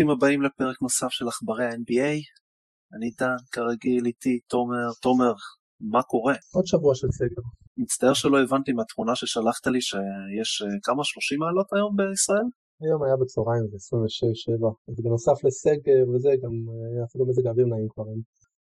[0.00, 2.16] ברוכים הבאים לפרק נוסף של עכברי ה-NBA.
[2.94, 5.32] אני דן, כרגיל איתי, תומר, תומר,
[5.80, 6.34] מה קורה?
[6.54, 7.42] עוד שבוע של סגר.
[7.76, 12.48] מצטער שלא הבנתי מהתמונה ששלחת לי שיש uh, כמה 30 מעלות היום בישראל?
[12.82, 13.76] היום היה בצהריים זה
[14.96, 16.54] 26-7, בנוסף לסגר וזה גם
[17.04, 18.20] אפילו מזג האוויר נעים כבר אין.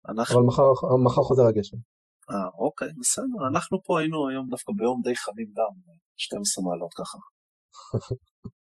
[0.08, 0.38] אנחנו...
[0.38, 0.68] אבל מחר,
[1.04, 1.76] מחר חוזר הגשם.
[2.30, 5.72] אה אוקיי בסדר אנחנו פה היינו היום דווקא ביום די חמים גם
[6.16, 7.18] 12 מעלות ככה.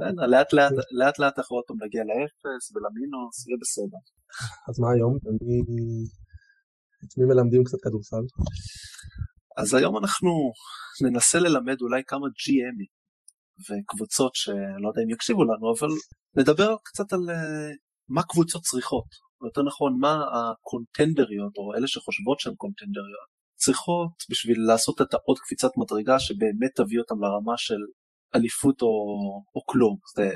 [0.00, 4.00] בסדר, לאט לאט, לאט לאט אנחנו עוד פעם נגיע לאפס ולמינוס, יהיה בסדר.
[4.68, 5.16] אז מה היום?
[7.04, 8.24] את מי מלמדים קצת כדורסל?
[9.56, 10.30] אז היום אנחנו
[11.04, 12.90] ננסה ללמד אולי כמה GMים
[13.66, 15.88] וקבוצות שלא יודע אם יקשיבו לנו, אבל
[16.36, 17.70] נדבר קצת על אה,
[18.08, 19.10] מה קבוצות צריכות,
[19.40, 25.38] או יותר נכון מה הקונטנדריות, או אלה שחושבות שהן קונטנדריות, צריכות בשביל לעשות את העוד
[25.38, 27.80] קפיצת מדרגה שבאמת תביא אותם לרמה של
[28.34, 28.88] אליפות או,
[29.54, 30.30] או כלום, זה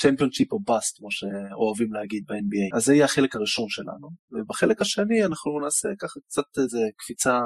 [0.00, 2.76] צ'מפיונשיפ או באסט כמו שאוהבים להגיד ב-NBA.
[2.76, 7.40] אז זה יהיה החלק הראשון שלנו, ובחלק השני אנחנו נעשה ככה קצת איזה קפיצה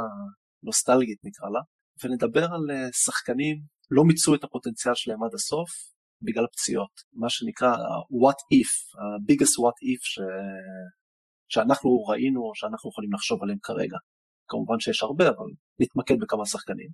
[0.63, 1.61] נוסטלגית נקרא לה,
[2.05, 3.57] ונדבר על אה, שחקנים
[3.91, 5.71] לא מיצו את הפוטנציאל שלהם עד הסוף
[6.23, 7.75] בגלל פציעות, מה שנקרא
[8.23, 10.19] what if, ה-biggest what if ש...
[11.49, 13.97] שאנחנו ראינו או שאנחנו יכולים לחשוב עליהם כרגע.
[14.49, 15.51] כמובן שיש הרבה אבל
[15.81, 16.89] נתמקד בכמה שחקנים.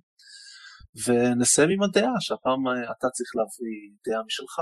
[1.05, 4.55] ונסיים עם הדעה, שהפעם אה, אתה צריך להביא דעה משלך,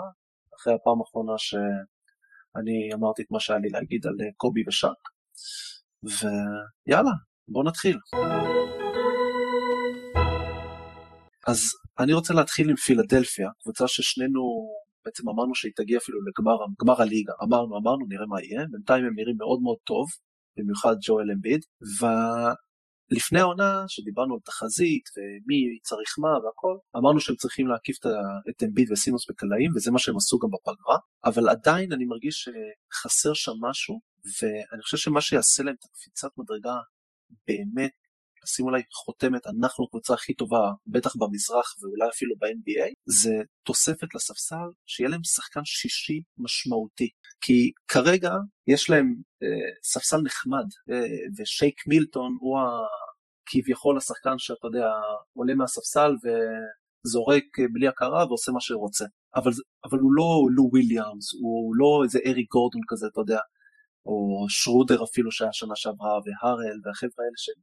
[0.56, 5.02] אחרי הפעם האחרונה שאני אמרתי את מה שהיה לי להגיד על אה, קובי ושאק.
[6.04, 7.12] ויאללה,
[7.48, 7.98] בואו נתחיל.
[11.48, 11.60] אז
[12.00, 14.42] אני רוצה להתחיל עם פילדלפיה, קבוצה ששנינו
[15.06, 17.34] בעצם אמרנו שהיא תגיע אפילו לגמר הליגה.
[17.44, 20.08] אמרנו, אמרנו, נראה מה יהיה, בינתיים הם נראים מאוד מאוד טוב,
[20.58, 21.62] במיוחד ג'ואל אמביד,
[23.12, 27.98] לפני העונה שדיברנו על תחזית ומי צריך מה והכל אמרנו שהם צריכים להקיף
[28.50, 30.98] את אמביד וסימוס בקלעים וזה מה שהם עשו גם בפגרה.
[31.26, 34.00] אבל עדיין אני מרגיש שחסר שם משהו
[34.42, 36.76] ואני חושב שמה שיעשה להם את הקפיצת מדרגה
[37.48, 37.92] באמת
[38.46, 43.34] לשים אולי חותמת אנחנו הקבוצה הכי טובה בטח במזרח ואולי אפילו ב-NBA זה
[43.66, 47.10] תוספת לספסל שיהיה להם שחקן שישי משמעותי.
[47.42, 48.32] כי כרגע
[48.68, 52.64] יש להם אה, ספסל נחמד אה, ושייק מילטון הוא ה...
[53.46, 54.88] כביכול השחקן שאתה יודע
[55.34, 59.06] עולה מהספסל וזורק בלי הכרה ועושה מה שהוא רוצה
[59.36, 59.52] אבל,
[59.86, 63.40] אבל הוא לא לו וויליאמס הוא לא איזה ארי גורדון כזה אתה יודע
[64.06, 67.62] או שרודר אפילו שהיה שנה שעברה והארל והחבר'ה האלה שהם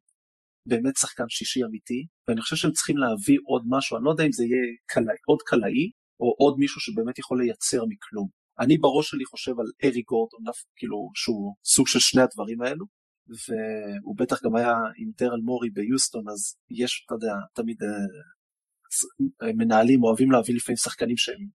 [0.66, 4.32] באמת שחקן שישי אמיתי, ואני חושב שהם צריכים להביא עוד משהו, אני לא יודע אם
[4.32, 5.90] זה יהיה קלעי, עוד קלעי,
[6.20, 8.28] או עוד מישהו שבאמת יכול לייצר מכלום.
[8.60, 10.40] אני בראש שלי חושב על ארי גורדון,
[10.76, 12.86] כאילו שהוא סוג של שני הדברים האלו,
[13.28, 20.02] והוא בטח גם היה עם טרל מורי ביוסטון, אז יש, אתה יודע, תמיד אה, מנהלים
[20.04, 21.46] אוהבים להביא לפעמים שחקנים שהם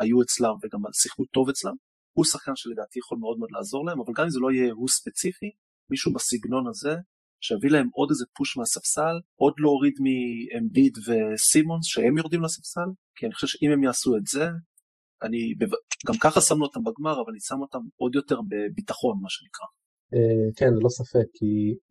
[0.00, 1.74] היו אצלם וגם שיחקו טוב אצלם.
[2.16, 4.88] הוא שחקן שלדעתי יכול מאוד מאוד לעזור להם, אבל גם אם זה לא יהיה הוא
[4.88, 5.50] ספציפי,
[5.90, 6.94] מישהו בסגנון הזה
[7.40, 13.34] שיביא להם עוד איזה פוש מהספסל, עוד להוריד מאמביד וסימונס שהם יורדים לספסל, כי אני
[13.34, 14.46] חושב שאם הם יעשו את זה,
[15.22, 15.54] אני
[16.06, 19.66] גם ככה שמנו אותם בגמר, אבל אני שם אותם עוד יותר בביטחון, מה שנקרא.
[20.14, 21.50] אה, כן, ללא ספק, כי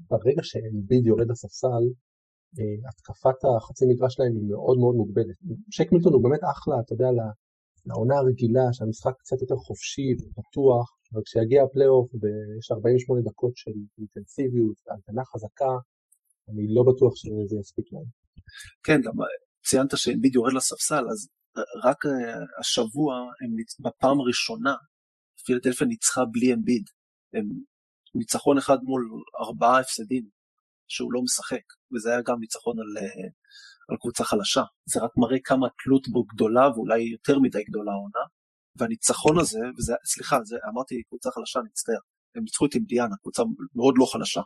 [0.10, 1.86] ברגע שאמביד יורד לספסל,
[2.60, 5.38] אה, התקפת החצי מגרש שלהם היא מאוד מאוד מוגבלת.
[5.76, 7.10] שק מילטון הוא באמת אחלה, אתה יודע,
[7.88, 14.78] לעונה הרגילה, שהמשחק קצת יותר חופשי ופתוח, אבל כשיגיע הפלייאוף ויש 48 דקות של אינטנסיביות
[14.86, 15.74] והגנה חזקה,
[16.50, 18.10] אני לא בטוח שזה יספיק להם.
[18.84, 19.14] כן, גם
[19.66, 21.30] ציינת שאינביד יורד לספסל, אז
[21.84, 24.76] רק אה, השבוע הם בפעם הראשונה,
[25.46, 26.84] פילדלפיה ניצחה בלי אמביד.
[27.34, 27.46] הם
[28.16, 29.10] ניצחון אחד מול
[29.40, 30.30] ארבעה הפסדים
[30.88, 31.66] שהוא לא משחק,
[31.96, 33.28] וזה היה גם ניצחון על, אה,
[33.90, 34.64] על קבוצה חלשה.
[34.86, 38.26] זה רק מראה כמה התלות בו גדולה ואולי יותר מדי גדולה העונה.
[38.78, 41.96] והניצחון הזה, וזה, סליחה, זה, אמרתי קבוצה חלשה, אני מצטער,
[42.36, 43.44] הם ניצחו את אינדיאנה, קבוצה
[43.76, 44.42] מאוד לא חלשה.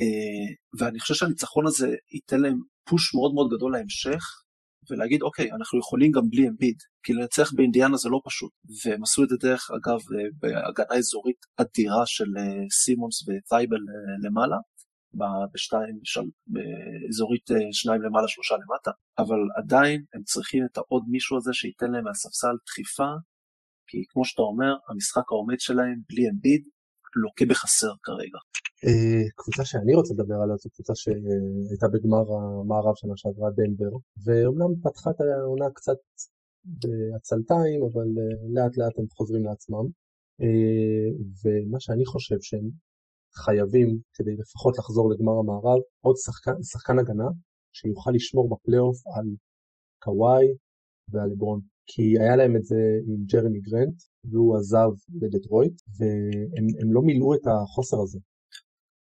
[0.00, 4.22] אה, ואני חושב שהניצחון הזה ייתן להם פוש מאוד מאוד גדול להמשך,
[4.90, 8.52] ולהגיד אוקיי, אנחנו יכולים גם בלי אמביד, כי לנצח באינדיאנה זה לא פשוט.
[8.84, 13.80] והם עשו את זה דרך אגב אה, בהגנה אזורית אדירה של אה, סימונס וטייבל
[14.24, 14.56] למעלה,
[15.52, 16.00] בשתיים,
[16.46, 22.04] באזורית שניים למעלה שלושה למטה, אבל עדיין הם צריכים את העוד מישהו הזה שייתן להם
[22.04, 23.10] מהספסל דחיפה,
[23.86, 26.62] כי כמו שאתה אומר, המשחק העומד שלהם בלי אמביד
[27.16, 28.38] לוקה בחסר כרגע.
[28.84, 33.92] אה, קבוצה שאני רוצה לדבר עליה זו קבוצה שהייתה בגמר המערב שנה שעברה דנבר,
[34.24, 36.00] ואומנם פתחה את העונה קצת
[36.64, 39.86] בעצלתיים, אבל אה, לאט לאט הם חוזרים לעצמם.
[40.42, 41.08] אה,
[41.42, 42.70] ומה שאני חושב שהם
[43.44, 47.28] חייבים, כדי לפחות לחזור לגמר המערב, עוד שחקן, שחקן הגנה
[47.72, 49.26] שיוכל לשמור בפלייאוף על
[50.04, 50.46] קוואי
[51.10, 51.60] ועל לברון.
[51.90, 53.96] כי היה להם את זה עם ג'רמי גרנט,
[54.30, 54.90] והוא עזב
[55.22, 58.18] לדטרויט, והם לא מילאו את החוסר הזה.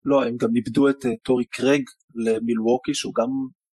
[0.04, 1.82] לא, הם גם איבדו את אה, טורי קרייג
[2.14, 3.30] למילווקי, שהוא גם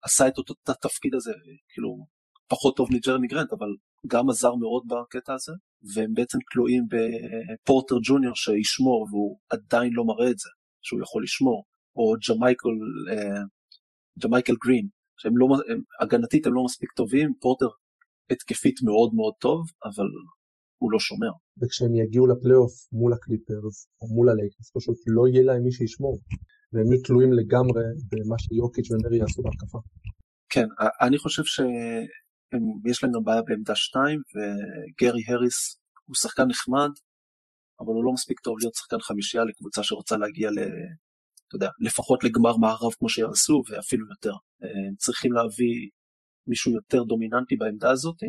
[0.02, 1.32] עשה את אותו התפקיד הזה,
[1.72, 2.06] כאילו,
[2.48, 3.68] פחות טוב מג'רמי גרנט, אבל
[4.06, 5.52] גם עזר מאוד בקטע הזה,
[5.94, 10.48] והם בעצם תלויים בפורטר ג'וניור שישמור, והוא עדיין לא מראה את זה,
[10.82, 11.64] שהוא יכול לשמור,
[11.96, 12.68] או ג'מייקל,
[13.12, 17.68] אה, ג'מייקל גרין, שהם לא, הם, הגנתית הם לא מספיק טובים, פורטר
[18.30, 20.06] התקפית מאוד מאוד טוב, אבל
[20.78, 21.30] הוא לא שומר.
[21.62, 26.18] וכשהם יגיעו לפלייאוף מול הקליפרס או מול הלייקרס, פשוט לא יהיה להם מי שישמור,
[26.72, 29.78] והם יהיו תלויים לגמרי במה שיוקיץ' ומרי יעשו בהתקפה.
[30.48, 30.66] כן,
[31.00, 31.44] אני חושב
[32.86, 36.90] שיש להם גם בעיה בעמדה 2, וגרי הריס הוא שחקן נחמד,
[37.80, 40.58] אבל הוא לא מספיק טוב להיות שחקן חמישייה לקבוצה שרוצה להגיע ל...
[41.48, 44.32] אתה יודע, לפחות לגמר מערב כמו שיעשו, ואפילו יותר.
[44.88, 45.90] הם צריכים להביא
[46.46, 48.22] מישהו יותר דומיננטי בעמדה הזאת,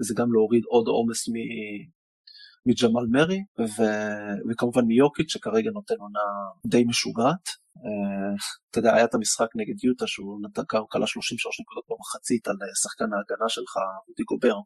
[0.00, 1.28] וזה גם להוריד עוד עומס
[2.66, 3.82] מג'מאל מרי, ו...
[4.50, 6.20] וכמובן מיוקיץ' שכרגע נותן עונה
[6.66, 7.44] די משוגעת.
[7.84, 8.34] אה,
[8.70, 12.74] אתה יודע, היה את המשחק נגד יוטה שהוא נתן כלה 33 נקודות במחצית על אה,
[12.82, 13.74] שחקן ההגנה שלך,
[14.08, 14.56] רודי גובר.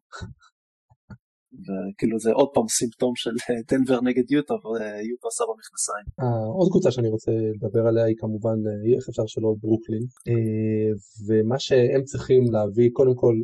[1.66, 6.06] וכאילו זה עוד פעם סימפטום של אה, דנבר נגד יוטה ויוטה עשה במכנסיים.
[6.58, 8.58] עוד קבוצה שאני רוצה לדבר עליה היא כמובן,
[8.96, 10.04] איך אפשר שלא, ברוקלין.
[11.26, 13.34] ומה שהם צריכים להביא, קודם כל,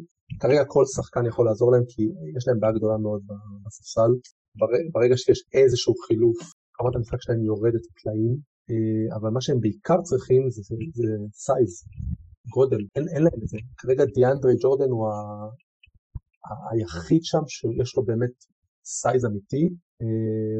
[0.40, 2.02] כרגע כל שחקן יכול לעזור להם כי
[2.36, 3.22] יש להם בעיה גדולה מאוד
[3.64, 4.12] בספסל.
[4.92, 6.38] ברגע שיש איזשהו חילוף,
[6.82, 8.36] רמת המשחק שלהם יורדת פלאים,
[9.16, 11.72] אבל מה שהם בעיקר צריכים זה, זה, זה size,
[12.54, 13.58] גודל, אין, אין להם את זה.
[13.76, 15.12] כרגע דיאנדרי ג'ורדן הוא ה...
[16.70, 18.34] היחיד שם שיש לו באמת
[18.84, 19.68] size אמיתי,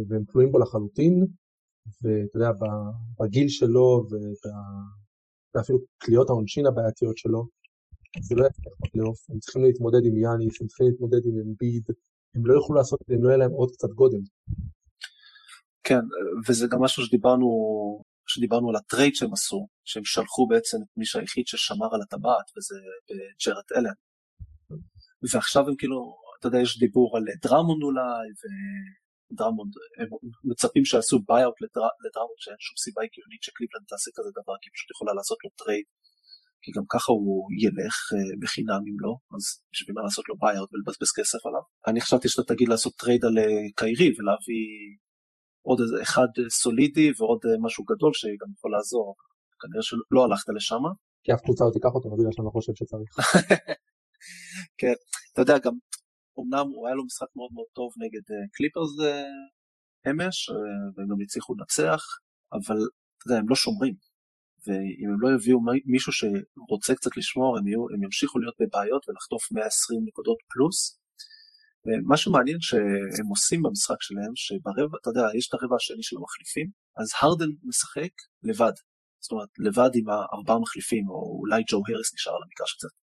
[0.09, 1.27] והם תלויים בו לחלוטין,
[2.03, 2.51] ואתה יודע,
[3.21, 4.07] בגיל שלו
[5.55, 7.43] ואפילו קליעות העונשין הבעייתיות שלו,
[8.21, 8.47] זה לא
[8.83, 11.85] בפלייאוף, הם צריכים להתמודד עם יאניס, הם צריכים להתמודד עם אמביד,
[12.35, 14.23] הם לא יוכלו לעשות את זה אם לא יהיה להם עוד קצת גודל.
[15.85, 16.05] כן,
[16.49, 17.49] וזה גם משהו שדיברנו,
[18.27, 22.47] שדיברנו על ה trade שהם עשו, שהם שלחו בעצם את מי שהיחיד ששמר על הטבעת,
[22.57, 22.77] וזה
[23.47, 23.97] ג'רד אלן.
[25.33, 25.99] ועכשיו הם כאילו,
[26.39, 30.09] אתה יודע, יש דיבור על דרמונד אולי, ודרמונד, הם
[30.51, 31.59] מצפים שיעשו buyout
[32.05, 35.51] לדרמונד, שאין שום סיבה הגיונית שקליבלנד תעשה כזה דבר, כי היא פשוט יכולה לעשות לו
[35.61, 35.87] trade
[36.63, 40.71] כי גם ככה הוא ילך אה, בחינם אם לא, אז בשביל מה לעשות לו buyout
[40.73, 41.65] ולבזבז כסף עליו.
[41.87, 43.43] אני חשבתי שאתה תגיד לעשות trade על אה,
[43.77, 44.67] קיירי ולהביא
[45.69, 49.15] עוד איזה אחד אה, סולידי ועוד משהו גדול שגם יכול לעזור,
[49.61, 50.83] כנראה שלא הלכת לשם.
[51.25, 53.13] כי אף קבוצה לא תיקח אותו בגלל שאני לא חושב שצריך.
[54.81, 54.97] כן,
[55.33, 55.75] אתה יודע גם,
[56.39, 58.91] אמנם הוא היה לו משחק מאוד מאוד טוב נגד קליפרס
[60.11, 60.51] אמש,
[60.95, 62.03] והם גם הצליחו לנצח,
[62.53, 62.79] אבל
[63.17, 64.12] אתה יודע, הם לא שומרים.
[64.67, 69.53] ואם הם לא יביאו מישהו שרוצה קצת לשמור, הם, יהיו, הם ימשיכו להיות בבעיות ולחטוף
[69.53, 70.99] 120 נקודות פלוס.
[71.87, 76.69] ומה שמעניין שהם עושים במשחק שלהם, שברבע, אתה יודע, יש את הרבע השני של המחליפים,
[76.97, 78.13] אז הרדן משחק
[78.43, 78.73] לבד.
[79.21, 82.95] זאת אומרת, לבד עם הארבעה מחליפים, או אולי ג'ו הרס נשאר על המגרש קצת.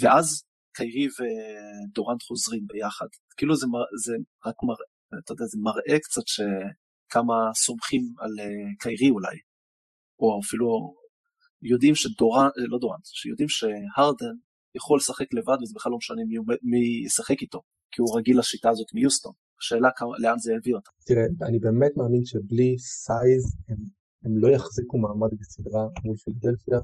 [0.00, 0.44] ואז
[0.76, 3.06] קיירי ודורנט חוזרים ביחד.
[3.36, 3.66] כאילו זה,
[4.04, 4.14] זה
[4.46, 9.36] רק מראה, אתה יודע, זה מראה קצת שכמה סומכים על אה, קיירי אולי,
[10.20, 10.94] או אפילו
[11.62, 14.36] יודעים שדורן, אה, לא דורן, שיודעים שהרדן
[14.76, 17.60] יכול לשחק לבד וזה בכלל לא משנה מי, מי ישחק איתו,
[17.92, 19.32] כי הוא רגיל לשיטה הזאת מיוסטון.
[19.60, 20.90] השאלה לאן זה יביא אותה.
[21.06, 23.76] תראה, אני באמת מאמין שבלי size הם,
[24.24, 26.78] הם לא יחזיקו מעמד בסדרה מול פילדלפיה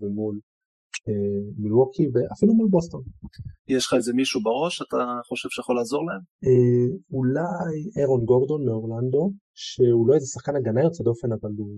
[0.00, 0.38] ומול
[1.08, 3.02] אה, מילווקי ואפילו מול בוסטון.
[3.68, 4.96] יש לך איזה מישהו בראש אתה
[5.28, 6.20] חושב שיכול לעזור להם?
[6.44, 11.68] אה, אולי אירון גורדון מאורלנדו, שהוא לא איזה שחקן הגנה יוצא דופן אבל הוא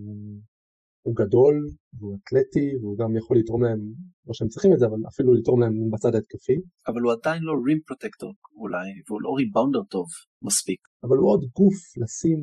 [1.02, 1.54] הוא גדול,
[1.98, 3.80] והוא אתלטי, והוא גם יכול לתרום להם,
[4.26, 6.56] לא שהם צריכים את זה, אבל אפילו לתרום להם בצד ההתקפי.
[6.86, 10.06] אבל הוא עדיין לא רים פרוטקטור אולי, והוא לא ריבאונדר טוב
[10.42, 10.80] מספיק.
[11.04, 12.38] אבל הוא עוד גוף לשים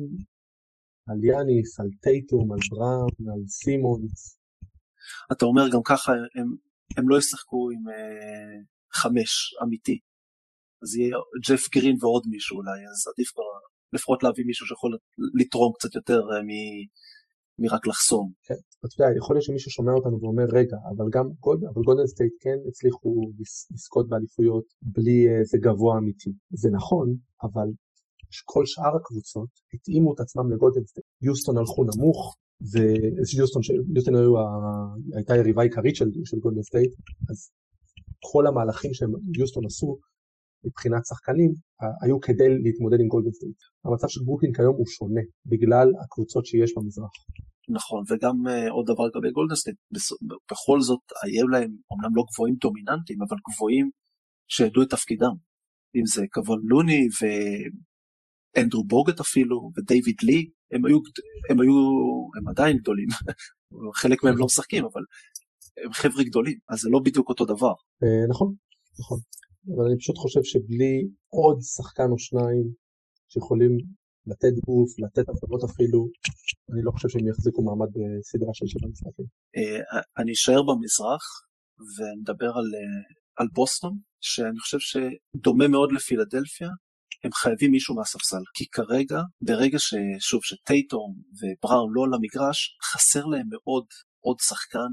[1.08, 4.38] על יאניס, על טייטום, על בראון, על סימונס.
[5.32, 6.48] אתה אומר גם ככה, הם,
[6.96, 8.56] הם לא ישחקו עם אה,
[8.92, 9.98] חמש אמיתי.
[10.82, 11.16] אז יהיה
[11.48, 13.44] ג'ף גרין ועוד מישהו אולי, אז עדיף כבר
[13.92, 14.98] לפחות להביא מישהו שיכול
[15.40, 16.50] לתרום קצת יותר אה, מ...
[17.60, 18.32] מרק לחסום.
[18.46, 21.26] כן, אתה יודע, יכול להיות שמישהו שומע אותנו ואומר, רגע, אבל גם
[21.74, 23.30] אבל גולדן סטייט כן הצליחו
[23.72, 26.32] לזכות באליפויות בלי איזה גבוה אמיתי.
[26.50, 27.68] זה נכון, אבל
[28.44, 31.06] כל שאר הקבוצות התאימו את עצמם לגולדן סטייט.
[31.22, 32.36] יוסטון הלכו נמוך,
[32.72, 33.62] ויוסטון
[33.94, 34.34] יוסטון היו,
[35.16, 36.92] הייתה יריבה עיקרית של, של גולדן סטייט,
[37.30, 37.50] אז
[38.32, 39.98] כל המהלכים שיוסטון עשו
[40.64, 41.52] מבחינת שחקנים
[42.02, 43.56] היו כדי להתמודד עם גולדן סטייט.
[43.84, 47.10] המצב של ברוקלין כיום הוא שונה בגלל הקבוצות שיש במזרח.
[47.72, 49.76] נכון, וגם אה, עוד דבר לגבי גולדנסטייט,
[50.50, 53.90] בכל זאת היו להם אומנם לא גבוהים דומיננטיים, אבל גבוהים
[54.48, 55.34] שידעו את תפקידם.
[55.96, 57.02] אם זה קוון לוני
[58.56, 60.98] ואנדרו בוגט אפילו, ודייוויד לי, הם היו,
[61.50, 61.74] הם היו,
[62.36, 63.08] הם עדיין גדולים,
[64.00, 65.02] חלק מהם לא משחקים, אבל
[65.84, 67.74] הם חבר'ה גדולים, אז זה לא בדיוק אותו דבר.
[68.02, 68.54] אה, נכון,
[69.00, 69.18] נכון.
[69.74, 72.64] אבל אני פשוט חושב שבלי עוד שחקן או שניים
[73.28, 73.72] שיכולים
[74.26, 76.08] לתת גוף, לתת הפרעות אפילו,
[76.72, 79.26] אני לא חושב שהם יחזיקו מעמד בסדרה של שבעה משחקים.
[79.56, 81.24] אה, אני אשאר במזרח
[81.94, 83.02] ונדבר על, אה,
[83.36, 86.68] על בוסטון, שאני חושב שדומה מאוד לפילדלפיה,
[87.24, 93.46] הם חייבים מישהו מהספסל, כי כרגע, ברגע ששוב, שטייטום ובראון לא על המגרש, חסר להם
[93.50, 93.84] מאוד
[94.20, 94.90] עוד שחקן,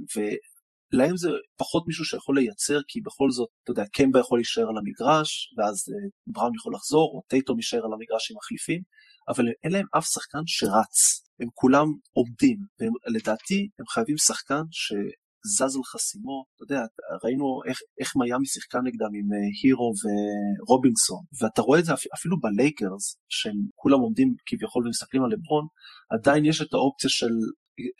[0.92, 4.78] להם זה פחות מישהו שיכול לייצר, כי בכל זאת, אתה יודע, קמבה יכול להישאר על
[4.78, 8.82] המגרש, ואז uh, בראון יכול לחזור, או טייטום יישאר על המגרש עם מחליפים,
[9.30, 10.96] אבל אין להם אף שחקן שרץ,
[11.40, 16.82] הם כולם עומדים, ולדעתי הם חייבים שחקן שזז על חסימו, אתה יודע,
[17.24, 22.40] ראינו איך, איך מיאמי שיחקה נגדם עם uh, הירו ורובינסון, ואתה רואה את זה אפילו
[22.40, 25.66] בלייקרס, שהם כולם עומדים כביכול ומסתכלים על לברון,
[26.10, 27.34] עדיין יש את האופציה של,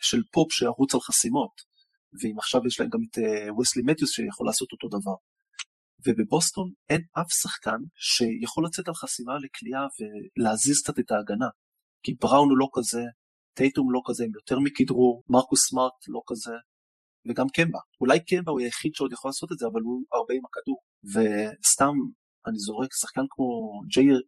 [0.00, 1.68] של פופ שירוץ על חסימות.
[2.22, 3.18] ואם עכשיו יש להם גם את
[3.60, 5.16] וסלי uh, מתיוס שיכול לעשות אותו דבר.
[6.06, 11.48] ובבוסטון אין אף שחקן שיכול לצאת על חסימה לקליעה ולהזיז קצת את ההגנה.
[12.02, 13.02] כי בראון הוא לא כזה,
[13.54, 16.54] טייטום לא כזה, הם יותר מכדרור, מרקוס סמארט לא כזה,
[17.28, 17.78] וגם קמבה.
[18.00, 20.78] אולי קמבה הוא היחיד שעוד יכול לעשות את זה, אבל הוא הרבה עם הכדור.
[21.12, 21.94] וסתם,
[22.46, 23.46] אני זורק שחקן כמו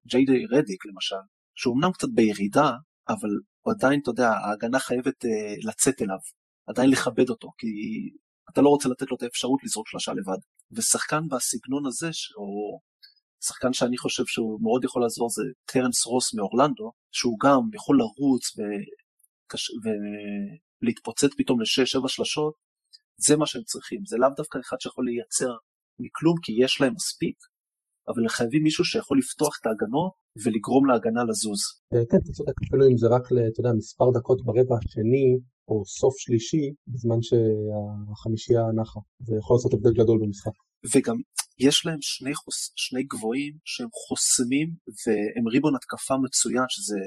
[0.06, 1.22] ג'יי דיי רדיק למשל,
[1.58, 2.70] שהוא אמנם קצת בירידה,
[3.08, 6.18] אבל הוא עדיין, אתה יודע, ההגנה חייבת uh, לצאת אליו.
[6.66, 7.66] עדיין לכבד אותו, כי
[8.52, 10.38] אתה לא רוצה לתת לו את האפשרות לזרוק שלושה לבד.
[10.72, 12.80] ושחקן בסגנון הזה, או
[13.44, 18.44] שחקן שאני חושב שהוא מאוד יכול לעזור זה טרנס רוס מאורלנדו, שהוא גם יכול לרוץ
[18.56, 19.70] וקש...
[20.82, 22.54] ולהתפוצץ פתאום לשש, שבע שלשות,
[23.26, 24.00] זה מה שהם צריכים.
[24.06, 25.52] זה לאו דווקא אחד שיכול לייצר
[25.98, 27.36] מכלום, כי יש להם מספיק,
[28.08, 30.12] אבל הם חייבים מישהו שיכול לפתוח את ההגנות
[30.44, 31.60] ולגרום להגנה לזוז.
[32.10, 35.38] כן, אתה צודק, אפילו אם זה רק, אתה יודע, מספר דקות ברבע השני,
[35.70, 39.00] או סוף שלישי, בזמן שהחמישייה נחה.
[39.26, 40.56] זה יכול לעשות הבדל גדול במשחק.
[40.94, 41.16] וגם
[41.58, 44.68] יש להם שני, חוס, שני גבוהים שהם חוסמים
[45.00, 47.00] והם ריבאונד התקפה מצוין, שזה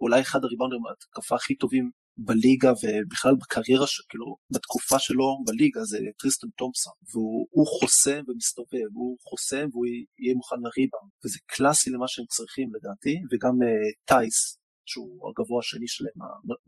[0.00, 6.50] אולי אחד הריבאונדים התקפה הכי טובים בליגה ובכלל בקריירה, כאילו בתקופה שלו בליגה זה טריסטון
[6.58, 12.68] תומפסון והוא חוסם ומסתובב, הוא חוסם והוא יהיה מוכן לריבאונד וזה קלאסי למה שהם צריכים
[12.74, 13.66] לדעתי וגם אה,
[14.04, 16.18] טייס שהוא הגבוה השני שלהם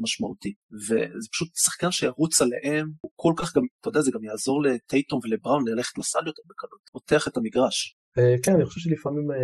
[0.00, 4.62] המשמעותי וזה פשוט שחקן שירוץ עליהם הוא כל כך גם אתה יודע זה גם יעזור
[4.62, 7.96] לטייטום ולבראון ללכת לסל יותר בקלות פותח את המגרש.
[8.18, 9.36] אה, כן אני חושב שלפעמים אה,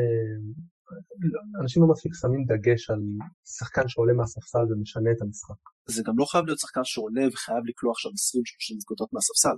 [1.62, 3.02] אנשים לא מספיק שמים דגש על
[3.56, 5.60] שחקן שעולה מהספסל ומשנה את המשחק.
[5.88, 8.14] זה גם לא חייב להיות שחקן שעולה וחייב לקלוע עכשיו 20-30
[8.80, 9.56] נקודות מהספסל.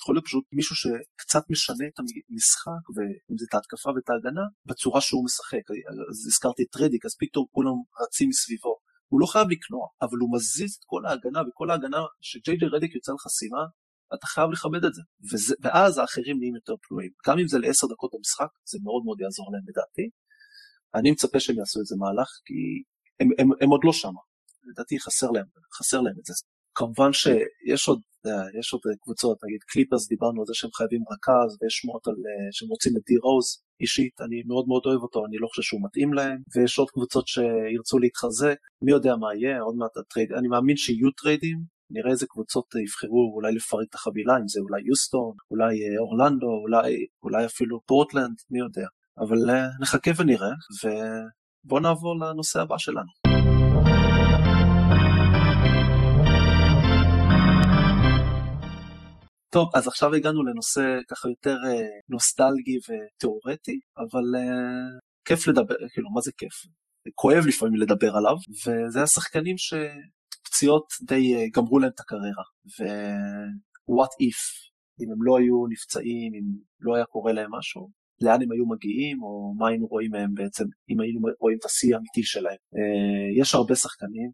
[0.00, 5.00] יכול להיות פשוט מישהו שקצת משנה את המשחק, ואם זה את ההתקפה ואת ההגנה, בצורה
[5.00, 5.64] שהוא משחק.
[6.10, 8.74] אז הזכרתי את רדיק, אז פתאום כולם רצים מסביבו.
[9.08, 12.94] הוא לא חייב לקנוע, אבל הוא מזיז את כל ההגנה, וכל ההגנה שג'יי ג'יי רדיק
[12.94, 13.62] יוצא לחסימה,
[14.14, 15.02] אתה חייב לכבד את זה.
[15.32, 15.54] וזה.
[15.62, 17.10] ואז האחרים נהיים יותר פנויים.
[17.26, 20.06] גם אם זה לעשר דקות במשחק, זה מאוד מאוד יעזור להם לדעתי.
[20.94, 22.58] אני מצפה שהם יעשו איזה מהלך, כי
[23.20, 24.20] הם, הם, הם עוד לא שמה.
[24.70, 25.46] לדעתי חסר להם,
[25.78, 26.34] חסר להם את זה.
[26.74, 28.00] כמובן שיש עוד,
[28.58, 32.14] יש עוד קבוצות, נגיד קליפרס דיברנו על זה שהם חייבים רכז ויש שמועות על
[32.50, 35.80] שהם רוצים את די רוז אישית, אני מאוד מאוד אוהב אותו, אני לא חושב שהוא
[35.84, 40.32] מתאים להם, ויש עוד קבוצות שירצו להתחזק, מי יודע מה יהיה, עוד מעט ה trade,
[40.32, 41.58] אני מאמין שיהיו טריידים,
[41.90, 47.06] נראה איזה קבוצות יבחרו אולי לפרק את החבילה, אם זה אולי יוסטון, אולי אורלנדו, אולי,
[47.22, 48.86] אולי אפילו פורטלנד, מי יודע.
[49.18, 49.38] אבל
[49.80, 50.52] נחכה ונראה,
[50.84, 53.23] ובואו נעבור לנושא הבא שלנו.
[59.54, 66.10] טוב, אז עכשיו הגענו לנושא ככה יותר אה, נוסטלגי ותיאורטי, אבל אה, כיף לדבר, כאילו,
[66.10, 66.54] מה זה כיף?
[67.14, 72.44] כואב לפעמים לדבר עליו, וזה השחקנים שפציעות די אה, גמרו להם את הקריירה,
[72.78, 74.40] ו-what if,
[75.00, 76.44] אם הם לא היו נפצעים, אם
[76.80, 80.64] לא היה קורה להם משהו, לאן הם היו מגיעים, או מה היינו רואים מהם בעצם,
[80.90, 82.60] אם היינו רואים את השיא האמיתי שלהם.
[82.76, 84.30] אה, יש הרבה שחקנים,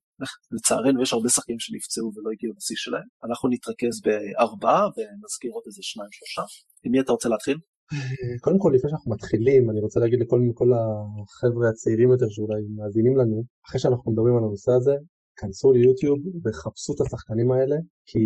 [0.52, 3.08] לצערנו יש הרבה שחקנים שנפצעו ולא הגיעו לשיא שלהם.
[3.25, 6.42] אנחנו נתרכז בארבעה ונזכיר עוד איזה שניים שלושה.
[6.84, 7.58] עם מי אתה רוצה להתחיל?
[7.92, 12.60] אה, קודם כל לפני שאנחנו מתחילים אני רוצה להגיד לכל כל החבר'ה הצעירים יותר שאולי
[12.76, 14.94] מאזינים לנו אחרי שאנחנו מדברים על הנושא הזה
[15.37, 18.18] כנסו ליוטיוב וחפשו את השחקנים האלה כי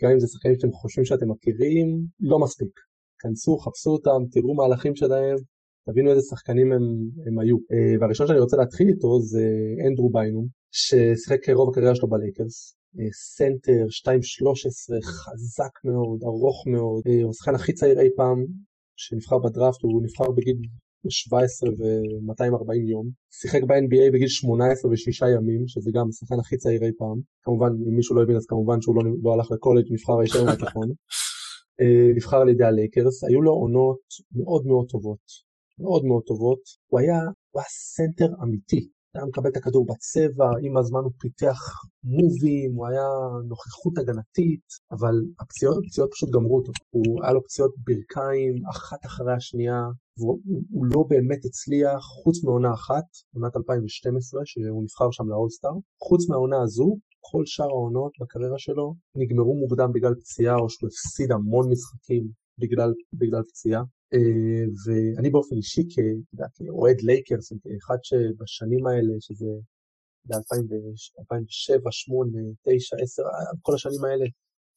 [0.00, 1.86] גם אם זה שחקנים שאתם חושבים שאתם מכירים
[2.20, 2.72] לא מספיק
[3.20, 5.36] כנסו, חפשו אותם, תראו מהלכים שלהם,
[5.86, 6.82] תבינו איזה שחקנים הם,
[7.26, 7.56] הם היו.
[7.56, 9.46] אה, והראשון שאני רוצה להתחיל איתו זה
[9.88, 12.74] אנדרו ביינום, ששיחק רוב הקריירה שלו בלייקרס.
[12.98, 18.44] אה, סנטר, 2-13, חזק מאוד, ארוך מאוד, אה, הוא השחקן הכי צעיר אי פעם
[18.96, 20.56] שנבחר בדראפט, הוא נבחר בגיל
[21.08, 26.90] 17 ו-240 יום, שיחק ב-NBA בגיל 18 ושישה ימים, שזה גם השחקן הכי צעיר אי
[26.98, 30.44] פעם, כמובן אם מישהו לא הבין אז כמובן שהוא לא, לא הלך לקולג' נבחר הישר
[30.44, 30.88] מהתיכון,
[32.16, 34.00] נבחר על ידי הלייקרס, היו לו עונות
[34.32, 35.24] מאוד מאוד טובות,
[35.78, 36.60] מאוד מאוד טובות,
[36.90, 37.18] הוא היה,
[37.50, 41.60] הוא היה סנטר אמיתי, היה מקבל את הכדור בצבע, עם הזמן הוא פיתח
[42.04, 43.08] מובים, הוא היה
[43.48, 46.72] נוכחות הגנתית, אבל הפציעות, הפציעות פשוט גמרו אותו.
[46.90, 49.82] הוא היה לו פציעות ברכיים, אחת אחרי השנייה,
[50.18, 55.74] והוא לא באמת הצליח, חוץ מעונה אחת, עונת 2012, שהוא נבחר שם לאולסטאר.
[56.02, 61.32] חוץ מהעונה הזו, כל שאר העונות בקריירה שלו נגמרו מוקדם בגלל פציעה, או שהוא הפסיד
[61.32, 62.24] המון משחקים
[62.58, 63.82] בגלל, בגלל פציעה.
[64.14, 65.82] אה, ואני באופן אישי
[66.54, 69.50] כאוהד לייקרס, כאחד שבשנים האלה, שזה
[70.28, 70.34] ב-2007,
[71.20, 73.22] 2008, 2009, 2010,
[73.62, 74.26] כל השנים האלה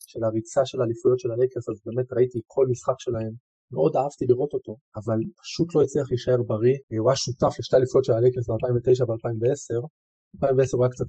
[0.07, 3.33] של הריצה של האליפויות של הלייקרס, אז באמת ראיתי כל משחק שלהם,
[3.71, 6.77] מאוד אהבתי לראות אותו, אבל פשוט לא הצליח להישאר בריא.
[7.00, 9.88] הוא היה שותף לשתי אליפויות של הלייקרס ב-2009 ו-2010.
[10.35, 11.05] 2010 הוא היה קצת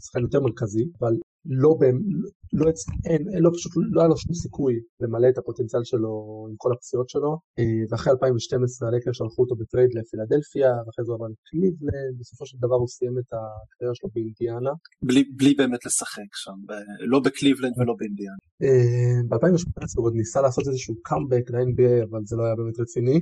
[0.00, 1.12] שחקן יותר מרכזי, אבל
[1.46, 1.78] לא,
[2.52, 2.66] לא,
[3.10, 6.72] אין, אין לו פשוט, לא היה לו שום סיכוי למלא את הפוטנציאל שלו עם כל
[6.72, 11.28] הפציעות שלו, אה, ואחרי 2012 הלייקרס שלחו אותו ב trade לפילדלפיה, ואחרי זה הוא עבר
[11.34, 14.72] לקליבלנד, בסופו של דבר הוא סיים את הקריירה שלו באינדיאנה.
[15.08, 16.70] בלי, בלי באמת לשחק שם, ב,
[17.12, 18.42] לא בקליבלנד ולא באינדיאנה.
[18.62, 23.20] אה, ב-2018 הוא עוד ניסה לעשות איזשהו קאמבק ל-NBA, אבל זה לא היה באמת רציני.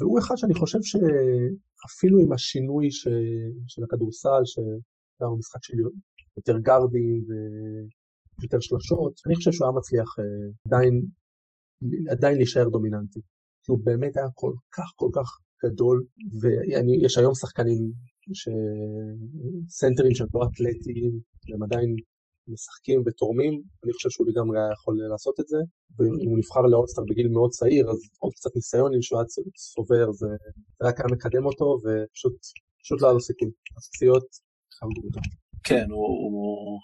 [0.00, 3.08] והוא אחד שאני חושב שאפילו עם השינוי ש...
[3.68, 5.74] של הכדורסל, שהיה משחק של
[6.36, 7.24] יותר גרדים
[8.38, 10.24] ויותר שלשות, אני חושב שהוא היה מצליח אה,
[10.66, 11.02] עדיין,
[12.10, 13.20] עדיין להישאר דומיננטי.
[13.62, 15.28] כי הוא באמת היה כל כך כל כך
[15.64, 16.04] גדול,
[16.40, 17.92] ויש היום שחקנים,
[19.68, 21.12] סנטרים שהם לא אתלטיים,
[21.54, 21.96] הם עדיין
[22.48, 25.60] משחקים ותורמים, אני חושב שהוא לגמרי היה יכול לעשות את זה,
[25.96, 29.26] ואם הוא נבחר לאולסטאר בגיל מאוד צעיר, אז עוד קצת ניסיון, אם שהוא היה
[29.74, 30.30] צובר, זה
[30.82, 33.50] רק היה מקדם אותו, ופשוט לא היה לו סיכוי.
[33.76, 34.26] הפציעות
[34.78, 35.20] חמדו אותו.
[35.68, 36.80] כן, הוא,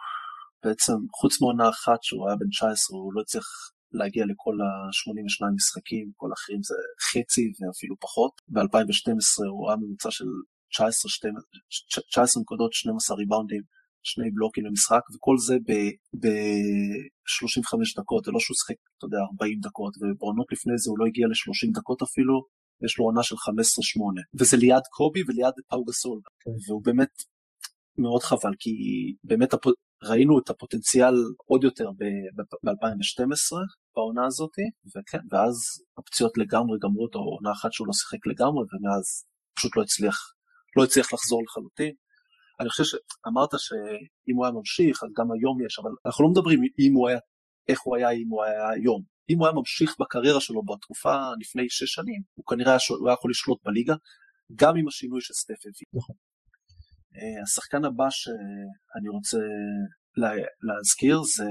[0.64, 3.48] בעצם, חוץ מעונה אחת שהוא היה בן 19, הוא לא הצליח
[3.92, 6.74] להגיע לכל ה-82 משחקים, כל האחרים זה
[7.08, 8.32] חצי ואפילו פחות.
[8.48, 10.30] ב-2012 הוא היה ממוצע של
[10.72, 11.30] 19,
[12.10, 13.62] 19 נקודות, 12 ריבאונדים,
[14.02, 15.56] שני בלוקים למשחק, וכל זה
[16.20, 21.06] ב-35 דקות, זה לא שהוא שיחק, אתה יודע, 40 דקות, ובעונות לפני זה הוא לא
[21.06, 22.34] הגיע ל-30 דקות אפילו,
[22.84, 23.38] יש לו עונה של 15-8,
[24.38, 26.44] וזה ליד קובי וליד פאו גסול, okay.
[26.44, 26.50] כן.
[26.68, 27.14] והוא באמת
[27.98, 28.70] מאוד חבל, כי
[29.24, 29.66] באמת הפ...
[30.02, 31.14] ראינו את הפוטנציאל
[31.46, 33.56] עוד יותר ב-2012
[33.96, 34.54] בעונה הזאת,
[34.96, 35.56] וכן, ואז
[35.98, 39.24] הפציעות לגמרי גמרו אותו, עונה אחת שהוא לא שיחק לגמרי, ומאז
[39.56, 40.16] פשוט לא הצליח,
[40.76, 41.94] לא הצליח לחזור לחלוטין.
[42.60, 46.60] אני חושב שאמרת שאם הוא היה ממשיך, אז גם היום יש, אבל אנחנו לא מדברים
[46.62, 47.18] אם הוא היה,
[47.68, 49.02] איך הוא היה אם הוא היה היום.
[49.30, 53.30] אם הוא היה ממשיך בקריירה שלו בתקופה לפני שש שנים, הוא כנראה הוא היה יכול
[53.30, 53.94] לשלוט בליגה,
[54.54, 55.88] גם עם השינוי שסטף הביא.
[55.94, 56.16] נכון.
[57.16, 59.38] אה, השחקן הבא שאני רוצה
[60.66, 61.50] להזכיר זה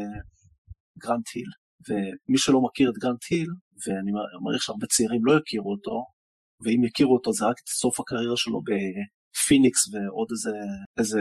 [1.04, 1.52] גרנט היל.
[1.88, 3.50] ומי שלא מכיר את גרנט היל,
[3.82, 4.12] ואני
[4.43, 6.06] מעריך שהרבה צעירים לא יכירו אותו,
[6.63, 8.62] ואם יכירו אותו זה רק את סוף הקריירה שלו
[9.34, 10.58] בפיניקס ועוד איזה,
[10.98, 11.20] איזה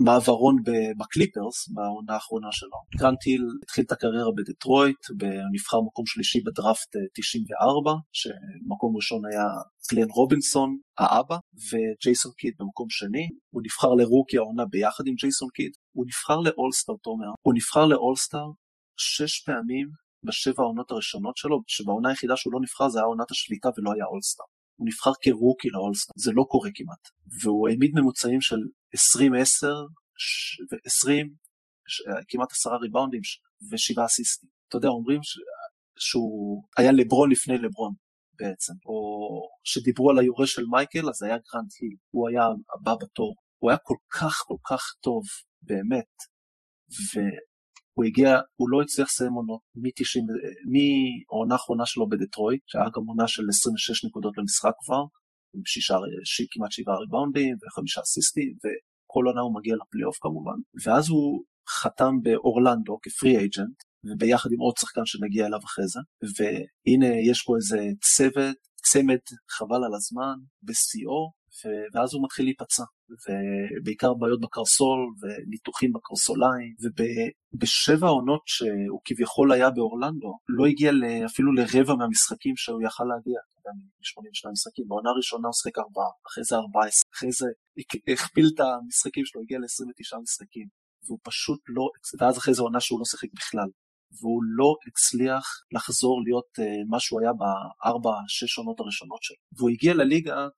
[0.00, 0.56] מעברון
[0.98, 2.78] בקליפרס בעונה האחרונה שלו.
[2.98, 4.96] גרנט היל התחיל את הקריירה בדטרויט,
[5.52, 9.46] נבחר מקום שלישי בדראפט 94, אה, שמקום ראשון היה
[9.92, 11.36] גלן רובינסון, האבא,
[11.68, 13.28] וג'ייסון קיד במקום שני.
[13.54, 15.72] הוא נבחר לרוקי העונה ביחד עם ג'ייסון קיד.
[15.96, 17.30] הוא נבחר לאולסטאר, תומר.
[17.46, 18.46] הוא נבחר לאולסטאר
[18.96, 19.88] שש פעמים
[20.26, 24.04] בשבע העונות הראשונות שלו, שבעונה היחידה שהוא לא נבחר זה היה עונת השביתה ולא היה
[24.04, 24.46] אולסטאר.
[24.76, 27.08] הוא נבחר כרוקי לאולסטאר, זה לא קורה כמעט.
[27.42, 28.56] והוא העמיד ממוצעים של
[28.96, 29.66] 20-10
[30.70, 31.10] ו-20,
[32.28, 33.20] כמעט עשרה ריבאונדים
[33.72, 34.50] ושבעה אסיסטים.
[34.68, 35.38] אתה יודע, אומרים ש...
[35.98, 37.94] שהוא היה לברון לפני לברון
[38.38, 38.98] בעצם, או
[39.64, 42.42] שדיברו על היורש של מייקל, אז היה גרנט היל, הוא היה
[42.74, 43.34] הבא בתור.
[43.58, 45.22] הוא היה כל כך כל כך טוב,
[45.62, 46.12] באמת,
[47.94, 49.60] הוא הגיע, הוא לא הצליח לסיים עונות
[50.72, 55.02] מהעונה האחרונה שלו בדטרויט, שהיה גם עונה של 26 נקודות למשחק כבר,
[55.54, 56.42] עם שישה, ש...
[56.50, 62.98] כמעט שבעה ריבאונדים וחמישה אסיסטים, וכל עונה הוא מגיע לפלייאוף כמובן, ואז הוא חתם באורלנדו
[63.02, 66.00] כפרי אייג'נט, וביחד עם עוד שחקן שנגיע אליו אחרי זה,
[66.36, 67.78] והנה יש פה איזה
[68.16, 68.56] צוות,
[68.88, 71.32] צמד חבל על הזמן, בשיאו,
[71.94, 72.84] ואז הוא מתחיל להיפצע,
[73.22, 80.92] ובעיקר בעיות בקרסול וניתוחים בקרסוליים, ובשבע העונות שהוא כביכול היה באורלנדו, לא הגיע
[81.26, 86.10] אפילו לרבע מהמשחקים שהוא יכל להגיע, אתה יודע, מ-82 משחקים, בעונה הראשונה הוא שחק ארבעה,
[86.26, 87.46] אחרי זה 14, אחרי זה
[88.12, 90.66] הכפיל את המשחקים שלו, הגיע ל-29 משחקים,
[91.04, 91.86] והוא פשוט לא,
[92.18, 93.68] ואז אחרי זה עונה שהוא לא שיחק בכלל.
[94.20, 99.36] והוא לא הצליח לחזור להיות uh, מה שהוא היה בארבע, שש עונות הראשונות שלו.
[99.56, 100.48] והוא הגיע לליגה,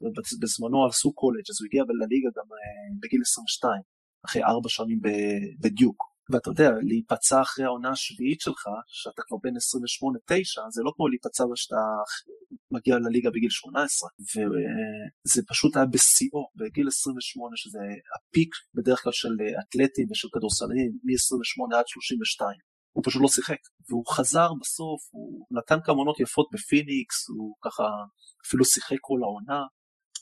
[0.43, 3.83] בזמנו עשו קולג', אז הוא הגיע לליגה גם uh, בגיל 22,
[4.27, 5.01] אחרי ארבע שנים
[5.61, 6.15] בדיוק.
[6.31, 9.59] ואתה יודע, להיפצע אחרי העונה השביעית שלך, שאתה כבר בין 28-9,
[10.71, 11.83] זה לא כמו להיפצע כשאתה
[12.71, 17.79] מגיע לליגה בגיל 18, וזה פשוט היה בשיאו, בגיל 28, שזה
[18.17, 22.74] הפיק בדרך כלל של אתלטים ושל כדורסלנים, מ-28 עד 32.
[22.95, 27.85] הוא פשוט לא שיחק, והוא חזר בסוף, הוא נתן כמה עונות יפות בפיניקס, הוא ככה
[28.47, 29.61] אפילו שיחק כל העונה,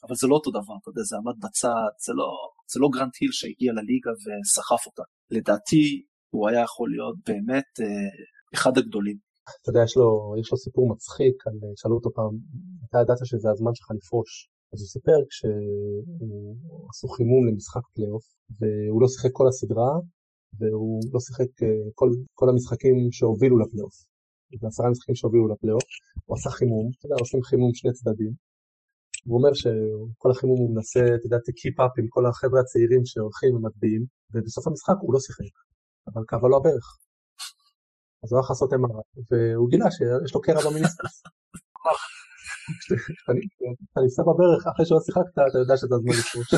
[0.05, 2.29] אבל זה לא אותו דבר, אתה יודע, זה עמד בצד, זה לא,
[2.73, 5.03] זה לא גרנט היל שהגיע לליגה וסחף אותה.
[5.31, 6.05] לדעתי,
[6.35, 8.11] הוא היה יכול להיות באמת אה,
[8.55, 9.19] אחד הגדולים.
[9.61, 12.35] אתה יודע, יש לו, יש לו סיפור מצחיק, על, שאלו אותו פעם,
[12.89, 14.31] אתה ידעת שזה הזמן שלך לפרוש.
[14.73, 18.25] אז הוא סיפר כשהוא עשו חימום למשחק פלייאוף,
[18.59, 19.93] והוא לא שיחק כל הסדרה,
[20.59, 23.95] והוא לא שיחק אה, כל, כל המשחקים שהובילו לפלייאוף.
[24.61, 25.83] זה עשרה משחקים שהובילו לפלייאוף,
[26.27, 28.33] הוא עשה חימום, אתה יודע, עושים חימום שני צדדים,
[29.27, 33.03] הוא אומר שכל החימום הוא מנסה, אתה יודע, to keep up עם כל החבר'ה הצעירים
[33.05, 35.55] שהולכים ומטביעים, ובסוף המשחק הוא לא שיחק,
[36.09, 36.87] אבל כאבה לו הברך.
[38.23, 41.23] אז הוא הלך לעשות MRI, והוא גילה שיש לו קרע במיניסטוס.
[42.81, 46.51] כשאתה נפסע בברך אחרי שלא שיחקת, אתה יודע שזה הזמן לפרוש.